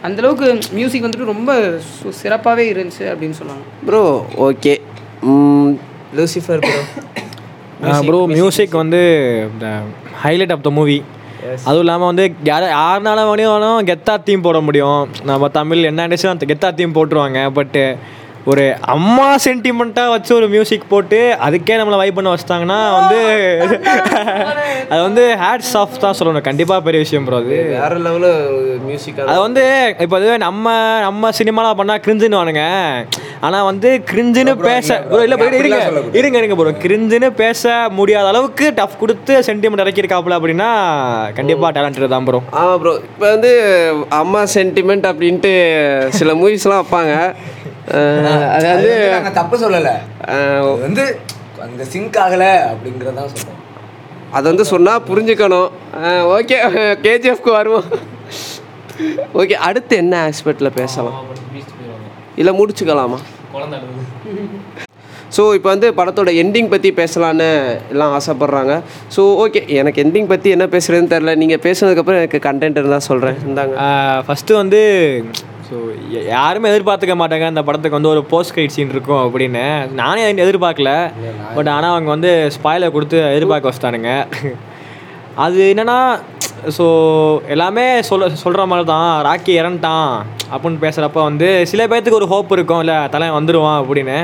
அந்த 0.02 0.22
அளவுக்கு 0.22 0.46
மியூசிக் 0.72 1.04
வந்துட்டு 1.04 1.24
ரொம்ப 1.24 1.52
சு- 1.94 2.14
சிறப்பாவே 2.22 2.64
இருந்துச்சு 2.72 3.04
அப்படின்னு 3.10 3.30
சொல்லுவாங்க 3.30 3.64
bro 3.86 4.02
okay 4.38 4.74
Lucifer 6.16 6.62
bro 7.80 8.00
bro 8.02 8.26
music 8.26 8.70
வந்து 8.74 9.00
இந்த 9.52 9.68
ஹைலைட் 10.24 10.52
ஆஃப் 10.52 10.62
த 10.62 10.70
மூவி 10.70 10.98
அதுவும் 11.52 11.78
இல்லாமல் 11.78 12.06
வந்து 12.06 12.32
யார் 12.42 12.62
யாருனால 12.62 13.26
வேணும் 13.28 13.86
கெத்தா 13.86 14.22
தீம் 14.22 14.40
போட 14.40 14.60
முடியும். 14.60 15.08
நம்ம 15.24 15.48
தமிழ் 15.48 15.82
என்ன 15.82 16.08
இண்டஸ்ட்ரி 16.08 16.46
கெத்தா 16.52 16.74
தீம் 16.74 16.94
போட்டுருவாங்க 16.94 17.52
பட்டு 17.52 17.96
ஒரு 18.52 18.64
அம்மா 18.94 19.26
சென்டிமெண்ட்டாக 19.44 20.12
வச்சு 20.14 20.30
ஒரு 20.38 20.46
மியூசிக் 20.54 20.90
போட்டு 20.90 21.18
அதுக்கே 21.46 21.76
நம்மளை 21.80 21.98
வைப் 22.00 22.16
பண்ண 22.16 22.32
வச்சிட்டாங்கன்னா 22.32 22.80
வந்து 22.96 23.18
அது 24.90 25.00
வந்து 25.06 25.22
ஹேட்ஸ் 25.42 25.72
ஆஃப் 25.80 25.94
தான் 26.02 26.16
சொல்லணும். 26.18 26.44
கண்டிப்பாக 26.48 26.84
பெரிய 26.86 27.00
விஷயம் 27.04 27.26
ப்ரோ 27.26 27.38
அது. 27.42 27.56
வேற 27.74 27.94
லெவலு 28.06 28.30
மியூசிக் 28.88 29.20
அது 29.24 29.38
வந்து 29.46 29.64
இப்போ 30.04 30.16
அது 30.18 30.34
நம்ம 30.44 30.66
நம்ம 31.06 31.30
சினிமாவில் 31.38 31.78
பண்ணால் 31.80 32.02
கிரிஞ்சுன்னு 32.04 32.40
வானுங்க 32.40 32.64
ஆனால் 33.46 33.66
வந்து 33.70 33.88
கிரிஞ்சுன்னு 34.10 34.54
பேச 34.66 34.88
bro, 35.06 35.22
இல்ல 35.26 35.36
இருங்க 35.60 35.80
இருங்க 36.20 36.36
இருங்க 36.42 36.56
ப்ரோ 36.60 36.74
கிரிஞ்சுன்னு 36.84 37.30
பேச 37.42 37.64
முடியாத 37.98 38.28
அளவுக்கு 38.32 38.68
டஃப் 38.78 39.00
கொடுத்து 39.00 39.34
சென்டிமெண்ட் 39.48 39.84
இறக்கியிருக்காப்புல 39.84 40.38
அப்படின்னா 40.38 40.70
கண்டிப்பாக 41.40 41.72
டேலண்டட் 41.78 42.14
தான் 42.14 42.28
ப்ரோ 42.28 42.40
ஆமாம் 42.60 42.78
ப்ரோ 42.82 42.94
இப்போ 43.08 43.26
வந்து 43.34 43.52
அம்மா 44.22 44.42
சென்டிமெண்ட் 44.56 45.10
அப்படின்ட்டு 45.12 45.54
சில 46.20 46.32
மூவிஸ்லாம் 46.40 46.82
வைப்பாங்க. 46.82 47.14
அஹ், 47.88 48.26
அது 48.48 48.66
அது 48.66 48.66
வந்து 48.66 48.90
வந்து 48.90 49.10
நாங்க 49.10 49.30
தப்பு 49.30 49.56
சொல்லல. 49.56 49.90
வந்து 50.80 51.04
அங்க 51.62 51.84
சிங்க் 51.84 52.16
ஆகல 52.16 52.44
அப்படிங்கறதான் 52.70 53.30
சொல்றோம். 53.34 53.60
அது 54.32 54.48
வந்து 54.48 54.64
சொன்னால் 54.64 55.04
புரிஞ்சுக்கணும். 55.08 55.70
ஓகே 56.36 56.56
கேஜிஎஃப்க்கு 57.02 57.50
வருவோம். 57.50 57.88
ஓகே 59.34 59.52
அடுத்து 59.68 59.96
என்ன 59.96 60.30
ஆஸ்பெக்டில் 60.30 60.76
பேசலாம்? 60.76 61.18
இல்லை 62.36 62.52
முடிச்சுக்கலாமா? 62.58 63.18
ஸோ 65.36 65.54
இப்போ 65.54 65.68
வந்து 65.68 65.92
படத்தோட 65.92 66.30
எண்டிங் 66.42 66.68
பற்றி 66.68 66.92
பேசலான்னு 66.92 67.46
எல்லாம் 67.90 68.18
ஆசைப்பட்றாங்க. 68.18 68.74
ஸோ 69.16 69.20
ஓகே 69.44 69.68
எனக்கு 69.74 70.02
எண்டிங் 70.04 70.28
பற்றி 70.28 70.50
என்ன 70.50 70.66
பேசுகிறதுன்னு 70.66 71.12
தெரில 71.14 71.36
நீங்கள் 71.36 71.62
பேசுனதுக்கப்புறம் 71.62 72.20
எனக்கு 72.22 72.38
கண்டென்ட் 72.48 72.78
இருந்தால் 72.78 73.00
சொல்கிறேன் 73.00 73.38
இந்தாங்க. 73.46 73.74
ஃபஸ்ட்டு 74.26 74.54
வந்து 74.54 74.80
ஸோ 75.66 75.76
யாருமே 76.34 76.70
எதிர்பார்த்துக்க 76.72 77.14
மாட்டாங்க. 77.20 77.46
அந்த 77.52 77.62
படத்துக்கு 77.66 77.98
வந்து 77.98 78.12
ஒரு 78.14 78.22
போஸ்ட் 78.32 78.52
கிரெடிட் 78.54 78.74
சீன் 78.76 78.92
இருக்கும் 78.94 79.22
அப்படின்னு. 79.24 79.64
நானே 80.00 80.22
எதிர்பார்க்கல. 80.46 80.92
பட் 81.56 81.70
ஆனால் 81.74 81.94
அவங்க 81.94 82.10
வந்து 82.16 82.32
ஸ்பாயிலர் 82.56 82.94
கொடுத்து 82.96 83.18
எதிர்பார்க்க 83.36 83.70
வச்சிட்டானுங்க. 83.70 84.12
அது 85.44 85.60
என்னன்னா 85.72 85.98
ஸோ 86.76 86.84
எல்லாமே 87.54 87.86
சொல்ல 88.08 88.28
சொல்கிற 88.42 88.62
மாதிரி 88.72 88.86
தான் 88.92 89.08
ராக்கி 89.28 89.52
இறந்துட்டான் 89.60 90.12
அப்படின்னு 90.52 90.82
பேசுகிறப்ப 90.84 91.22
வந்து 91.30 91.48
சில 91.70 91.82
பேர்த்துக்கு 91.90 92.20
ஒரு 92.20 92.28
ஹோப் 92.34 92.54
இருக்கும். 92.56 92.82
இல்லை 92.84 92.98
தலை 93.14 93.28
வந்துடுவான் 93.38 93.80
அப்படின்னு. 93.82 94.18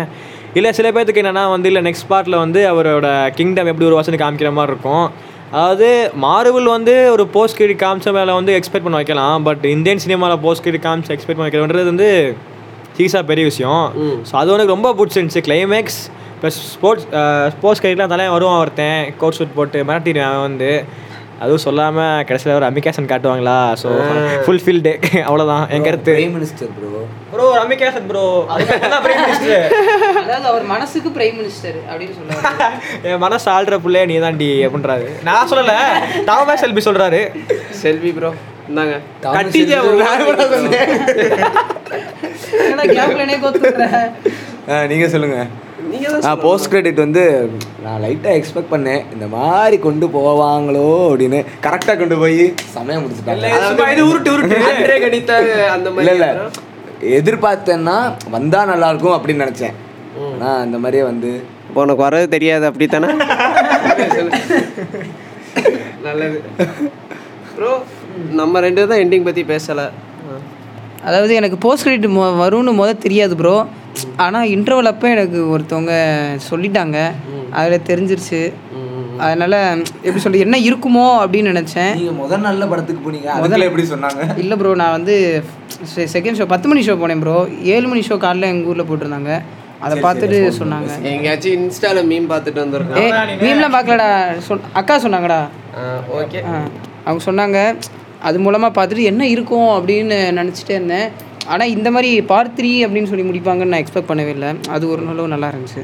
இல்லை 0.59 0.71
சில 0.79 0.89
பேர்த்துக்கு 0.95 1.23
என்னென்னா 1.23 1.43
வந்து 1.55 1.69
இல்லை 1.71 1.83
நெக்ஸ்ட் 1.89 2.09
பார்ட்டில் 2.13 2.43
வந்து 2.45 2.61
அவரோட 2.71 3.09
கிங்டம் 3.39 3.71
எப்படி 3.73 3.89
ஒரு 3.89 3.99
வருஷத்துக்கு 3.99 4.25
காமிக்கிற 4.25 4.53
மாதிரி 4.59 4.75
இருக்கும். 4.75 5.07
அதாவது 5.57 5.89
மார்வல் 6.25 6.69
வந்து 6.77 6.95
ஒரு 7.15 7.25
போஸ்ட் 7.35 7.57
கிரெடிட் 7.59 7.83
காமிச்ச 7.83 8.13
மேலே 8.17 8.33
வந்து 8.39 8.53
எக்ஸ்பெக்ட் 8.59 8.87
பண்ண 8.87 8.99
வைக்கலாம். 9.01 9.39
பட் 9.49 9.65
இந்தியன் 9.75 10.03
சினிமாவில் 10.05 10.43
போஸ்ட் 10.45 10.65
கிரெடிட் 10.65 10.87
காமிச்சு 10.87 11.13
எக்ஸ்பெக்ட் 11.17 11.39
பண்ண 11.39 11.49
வைக்கிறதுன்றது 11.49 11.91
வந்து 11.93 12.09
சீஸாக 12.99 13.25
பெரிய 13.31 13.45
விஷயம். 13.51 13.85
ஸோ 14.29 14.35
அது 14.41 14.55
எனக்கு 14.57 14.75
ரொம்ப 14.77 14.91
பிடிச்சிருந்துச்சு 14.99 15.43
கிளைமேக்ஸ் 15.49 16.01
ப்ளஸ் 16.41 16.59
ஸ்போர்ட்ஸ் 16.75 17.07
ஸ்போர்ட்ஸ் 17.55 17.83
கிரெடிட்லாம் 17.85 18.13
தலையை 18.15 18.31
வருவான் 18.35 18.61
ஒருத்தன். 18.65 19.01
கோட் 19.23 19.37
ஷூட் 19.39 19.57
போட்டு 19.59 19.79
மிரட்டிடுவேன் 19.91 20.29
அவன் 20.31 20.47
வந்து. 20.49 20.71
அதுவும் 21.45 21.63
சொல்லாமல் 21.65 22.25
கடைசியில் 22.29 22.57
ஒரு 22.59 22.67
அமிகேஷன் 22.69 23.09
காட்டுவாங்களா? 23.13 23.57
ஸோ 23.83 23.89
ஃபுல்ஃபில்டு 24.47 24.93
அவ்வளோதான் 25.29 25.65
என் 25.75 25.87
கருத்து. 25.87 26.13
பிரைம் 26.17 26.35
மினிஸ்டர் 26.37 26.71
ப்ரோ 26.79 26.91
ப்ரோ 27.33 27.47
அமிகேஷன் 27.63 28.07
ப்ரோ 28.11 28.25
பிரைம் 29.07 29.23
மினிஸ்டர் 29.25 29.65
அதாவது 30.25 30.49
அவர் 30.53 30.65
மனசுக்கு 30.75 31.11
பிரைம் 31.17 31.39
மினிஸ்டர் 31.41 31.79
அப்படின்னு 31.91 32.15
சொல்லுவாங்க 32.19 32.69
என் 33.11 33.25
மனசு 33.27 33.49
ஆள்ற 33.57 33.79
பிள்ளைய 33.85 34.07
நீ 34.11 34.17
தான்டி 34.27 34.51
அப்படின்றாரு. 34.67 35.07
நான் 35.31 35.51
சொல்லலை. 35.53 35.79
தாமஸ் 36.31 36.63
செல்பி 36.65 36.85
சொல்கிறாரு 36.89 37.23
செல்வி 37.83 38.13
ப்ரோ 38.19 38.33
இந்தாங்க. 38.71 38.97
கட்டிஜா 39.37 39.79
நீங்க 44.91 45.07
சொல்லுங்க. 45.15 45.39
நான் 46.25 46.41
போஸ்ட் 46.45 46.71
கிரெடிட் 46.73 47.01
வந்து 47.05 47.23
நான் 47.85 48.01
லைட்டாக 48.05 48.37
எக்ஸ்பெக்ட் 48.39 48.73
பண்ணேன். 48.73 49.03
இந்த 49.15 49.27
மாதிரி 49.35 49.77
கொண்டு 49.87 50.07
போவாங்களோ 50.17 50.87
அப்படின்னு 51.11 51.39
கரெக்டாக 51.67 51.97
கொண்டு 52.01 52.17
போய் 52.23 52.41
சமயம் 52.77 53.03
முடிச்சுட்டாங்க. 53.05 53.47
இல்லை 56.05 56.31
எதிர்பார்த்தேன்னா 57.19 57.97
வந்தா 58.35 58.61
நல்லா 58.71 58.89
இருக்கும் 58.93 59.17
அப்படின்னு 59.17 59.45
நினச்சேன். 59.45 59.77
ஆனால் 60.33 60.61
அந்த 60.65 60.77
மாதிரியே 60.83 61.05
வந்து 61.11 61.31
இப்போ 61.69 61.81
உனக்கு 61.85 62.05
வரது 62.07 62.27
தெரியாது 62.37 62.65
அப்படித்தானே? 62.71 63.09
நல்லது. 66.07 66.39
ப்ரோ 67.57 67.73
நம்ம 68.41 68.61
ரெண்டு 68.67 68.87
தான் 68.91 69.03
எண்டிங் 69.05 69.27
பற்றி 69.29 69.43
பேசலை. 69.53 69.87
அதாவது 71.09 71.33
எனக்கு 71.41 71.57
போஸ்ட் 71.65 71.85
கிரெடிட் 71.87 72.15
மொ 72.17 72.25
வரும்னு 72.43 72.73
முத 72.81 72.91
தெரியாது 73.05 73.35
ப்ரோ 73.41 73.55
ஆனால் 74.25 74.51
இன்டர்வல் 74.55 74.91
அப்போ 74.91 75.07
எனக்கு 75.15 75.39
ஒருத்தவங்க 75.55 75.95
சொல்லிட்டாங்க. 76.51 76.99
அதில் 77.59 77.87
தெரிஞ்சிருச்சு. 77.89 78.41
அதனால் 79.25 79.57
எப்படி 80.05 80.21
சொல்றது 80.25 80.45
என்ன 80.47 80.59
இருக்குமோ 80.67 81.07
அப்படின்னு 81.23 81.53
நினச்சேன். 81.53 81.91
நீங்கள் 81.99 82.19
முதல் 82.21 82.47
நல்ல 82.49 82.67
படத்துக்கு 82.73 83.03
போனீங்க. 83.07 83.31
முதல்ல 83.45 83.69
எப்படி 83.71 83.85
சொன்னாங்க? 83.93 84.21
இல்லை 84.43 84.57
ப்ரோ 84.61 84.75
நான் 84.83 84.97
வந்து 84.99 85.15
செகண்ட் 86.15 86.39
ஷோ 86.41 86.47
பத்து 86.53 86.69
மணி 86.71 86.83
ஷோ 86.89 86.95
போனேன் 87.03 87.23
ப்ரோ 87.25 87.37
ஏழு 87.75 87.87
மணி 87.93 88.03
ஷோ 88.09 88.17
காலைல 88.25 88.51
எங்கள் 88.53 88.71
ஊரில் 88.73 88.89
போட்டிருந்தாங்க. 88.91 89.33
அதை 89.87 89.95
பார்த்துட்டு 90.07 90.39
சொன்னாங்க. 90.61 90.91
எங்கேயாச்சும் 91.13 91.55
இன்ஸ்டாவில் 91.59 92.09
மீன் 92.11 92.31
பார்த்துட்டு 92.33 92.63
வந்திருக்கேன். 92.65 93.13
மீம்லாம் 93.43 93.77
பார்க்கலடா. 93.77 94.09
சொல் 94.49 94.67
அக்கா 94.81 94.97
சொன்னாங்கடா. 95.07 95.41
ஓகே 96.21 96.41
ஆ, 96.51 96.55
அவங்க 97.05 97.23
சொன்னாங்க 97.29 97.59
அது 98.29 98.39
மூலமாக 98.45 98.73
பார்த்துட்டு 98.79 99.09
என்ன 99.11 99.23
இருக்கும் 99.35 99.71
அப்படின்னு 99.79 100.17
நினச்சிட்டே 100.39 100.75
இருந்தேன். 100.79 101.09
ஆனால் 101.53 101.73
இந்த 101.77 101.89
மாதிரி 101.95 102.11
பார்ட் 102.31 102.55
த்ரீ 102.59 102.71
அப்படின்னு 102.87 103.11
சொல்லி 103.11 103.27
முடிப்பாங்கன்னு 103.29 103.73
நான் 103.75 103.83
எக்ஸ்பெக்ட் 103.85 104.11
பண்ணவே 104.11 104.33
இல்லை. 104.37 104.51
அது 104.75 104.85
ஒரு 104.95 105.03
நாளும் 105.09 105.33
நல்லா 105.35 105.51
இருந்துச்சு. 105.53 105.83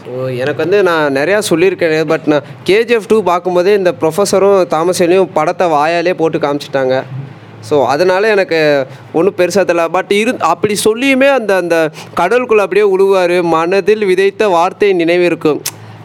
ஸோ 0.00 0.12
எனக்கு 0.42 0.60
வந்து 0.64 0.78
நான் 0.88 1.14
நிறையா 1.18 1.38
சொல்லியிருக்கேன். 1.50 1.94
பட் 2.10 2.26
நான் 2.32 2.48
கேஜிஎஃப் 2.70 3.08
டூ 3.12 3.18
பார்க்கும்போதே 3.30 3.72
இந்த 3.80 3.92
ப்ரொஃபஸரும் 4.00 4.58
தாமசனையும் 4.74 5.32
படத்தை 5.38 5.68
வாயாலே 5.76 6.14
போட்டு 6.20 6.40
காமிச்சிட்டாங்க. 6.44 6.96
ஸோ 7.68 7.76
அதனால் 7.92 8.32
எனக்கு 8.34 8.58
ஒன்றும் 9.18 9.38
பெருசாக 9.38 9.64
தெரியல. 9.68 9.84
பட் 9.96 10.12
இரு 10.18 10.32
அப்படி 10.52 10.74
சொல்லியுமே 10.88 11.28
அந்த 11.38 11.52
அந்த 11.62 11.76
கடலுக்குள்ளே 12.20 12.64
அப்படியே 12.66 12.86
உழுவார். 12.94 13.36
மனதில் 13.54 14.04
விதைத்த 14.10 14.48
வார்த்தை 14.56 14.90
நினைவிருக்கும். 15.02 15.60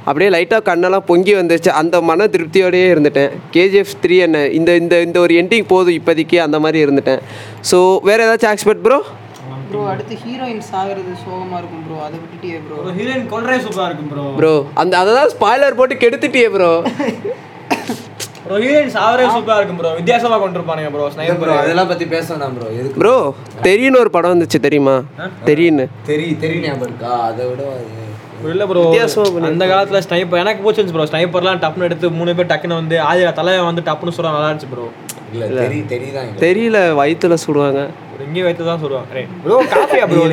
அப்படியே 0.07 0.29
லைட்டாக 0.35 0.61
கண்ணெல்லாம் 0.69 1.07
பொங்கி 1.09 1.33
வந்துச்சு 1.39 1.71
அந்த 1.81 1.95
மன 2.09 2.27
திருப்தியோடயே 2.35 2.87
இருந்துட்டேன். 2.93 3.31
கேஜிஎஃப் 3.55 3.95
த்ரீ 4.03 4.15
என்ன 4.27 4.39
இந்த 4.59 4.71
இந்த 4.81 4.95
இந்த 5.07 5.17
ஒரு 5.25 5.33
எண்டிங் 5.41 5.67
போதும் 5.73 5.97
இப்போதைக்கு 5.99 6.37
அந்த 6.45 6.59
மாதிரி 6.65 6.79
இருந்துட்டேன். 6.85 7.21
ஸோ 7.71 7.77
வேறு 8.09 8.25
ஏதாச்சும் 8.27 8.53
எக்ஸ்பெக்ட் 8.53 8.85
ப்ரோ 8.87 8.99
ப்ரோ 9.69 9.81
அடுத்து 9.91 10.13
ஹீரோயின் 10.23 10.63
சாகிறது 10.71 11.11
சோகமாக 11.25 11.59
இருக்கும் 11.61 11.83
ப்ரோ 11.85 11.97
அதை 12.05 12.15
விட்டுட்டே 12.21 12.57
ப்ரோ 12.65 12.77
ஹீரோயின் 12.97 13.29
கொள்றே 13.33 13.55
சூப்பராக 13.65 13.87
இருக்கும் 13.89 14.09
ப்ரோ 14.13 14.25
ப்ரோ 14.39 14.51
அந்த 14.81 14.93
அதை 15.01 15.11
தான் 15.19 15.31
ஸ்பாய்லர் 15.35 15.77
போட்டு 15.79 16.01
கெடுத்துட்டியே 16.03 16.49
ப்ரோ 16.55 16.71
ப்ரோ 18.45 18.57
ஹீரோயின்ஸ் 18.63 18.97
ஆவரே 19.05 19.25
சூப்பராக 19.35 19.59
இருக்கும் 19.59 19.79
ப்ரோ 19.81 19.91
வித்தியாசமாக 19.99 20.39
கொண்டு 20.43 20.57
இருப்பானுங்க 20.59 20.91
ப்ரோ 20.95 21.03
ப்ரோ 21.03 21.13
ஸ்னைப்பர் 21.15 21.53
அதெல்லாம் 21.61 21.91
பற்றி 21.91 22.07
பேசணும் 22.15 22.55
ப்ரோ 22.57 22.67
எதுக்கு? 22.79 22.99
ப்ரோ 23.01 23.15
தெரியுன்னு 23.67 24.01
ஒரு 24.03 24.11
படம் 24.15 24.33
வந்துச்சு 24.35 24.59
தெரியுமா? 24.67 24.95
தெரியுன்னு 25.49 25.85
தெரி 26.09 26.27
தெரிய 26.43 26.59
ஞாபகம் 26.65 26.87
இருக்கா? 26.89 27.13
அதை 27.29 27.45
விட 27.51 27.63
இல்லை 28.49 28.65
ப்ரோ. 28.69 28.83
அந்த 29.49 29.65
காலத்தில் 29.71 30.03
ஸ்னைப்பர் 30.05 30.41
எனக்கு 30.43 30.61
பிடிச்சிருந்துச்சு 30.63 30.97
ப்ரோ 30.97 31.07
ஸ்னைப்பர்லாம் 31.11 31.61
டப்புன்னு 31.63 31.87
எடுத்து 31.87 32.09
மூணு 32.19 32.35
பேர் 32.37 32.51
டக்குன்னு 32.51 32.79
வந்து 32.79 32.97
ஆதி 33.07 33.23
தலைவன் 33.39 33.69
வந்து 33.69 33.83
டப்புன்னு 33.87 34.15
சொல்ல 34.17 34.31
நல்லா 34.31 34.49
இருந்துச்சு 34.49 34.71
ப்ரோ 34.73 34.87
தெரியல 36.45 36.77
வயிற்றுல 36.99 37.35
சுடுவாங்க. 37.43 37.81
இங்கே 38.27 38.41
வைத்து 38.47 38.63
தான் 38.65 38.81
சொல்லுவாங்க 38.83 39.21
ப்ரோ 39.43 39.57
காப்பியா 39.73 40.07
ப்ரோ 40.09 40.23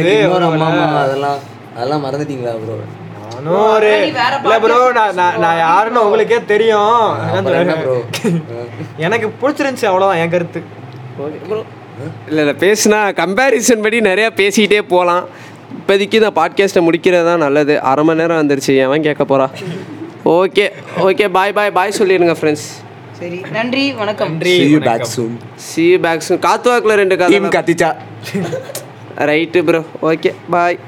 அதெல்லாம் 1.02 1.38
அதெல்லாம் 1.76 2.02
மறந்துட்டீங்களா 2.06 2.54
ப்ரோ 2.62 2.76
நானும் 3.30 3.58
ஒரு 3.72 3.90
இல்லை 4.42 4.56
ப்ரோ 4.62 4.78
நான் 4.98 5.18
நான் 5.44 5.58
யாருன்னு 5.64 6.04
உங்களுக்கே 6.06 6.38
தெரியும். 6.52 7.02
எனக்கு 9.06 9.26
பிடிச்சிருந்துச்சு 9.40 9.90
அவ்வளோதான் 9.90 10.20
என் 10.22 10.32
கருத்து. 10.32 10.60
இல்லை 12.28 12.40
இல்லை 12.40 12.54
பேசுனா 12.62 12.98
கம்பேரிசன் 13.20 13.84
படி 13.84 14.00
நிறையா 14.08 14.30
பேசிக்கிட்டே 14.40 14.80
போகலாம். 14.92 15.24
இப்போதைக்கு 15.76 16.18
இந்த 16.20 16.30
பாட்காஸ்ட்டை 16.30 16.82
முடிக்கிறது 16.86 17.24
தான் 17.24 17.38
நல்லது. 17.38 17.74
அரை 17.90 18.04
மணி 18.04 18.20
நேரம் 18.20 18.40
வந்துருச்சு. 18.40 18.72
எவன் 18.84 19.02
கேட்க 19.02 19.24
போகிறா 19.24 19.46
ஓகே 20.34 20.64
ஓகே 21.06 21.26
பாய் 21.28 21.52
பாய் 21.52 21.70
பாய் 21.70 21.96
சொல்லிடுங்க 21.98 22.34
ஃப்ரெண்ட்ஸ் 22.40 22.66
சரி 23.18 23.38
நன்றி 23.52 23.92
வணக்கம். 23.92 24.30
நன்றி 24.32 24.54
See 24.58 24.68
you 24.74 24.80
back 24.80 25.04
soon. 25.14 25.30
சி 25.68 25.84
பேக்ஸ் 26.04 26.30
காத்து 26.38 26.70
வாக்கில் 26.70 26.98
ரெண்டு 27.02 27.16
Team 27.16 27.22
கதை 27.24 27.50
கத்திச்சா. 27.56 27.90
Right 29.30 29.62
bro 29.68 29.80
okay 30.02 30.32
bye 30.50 30.78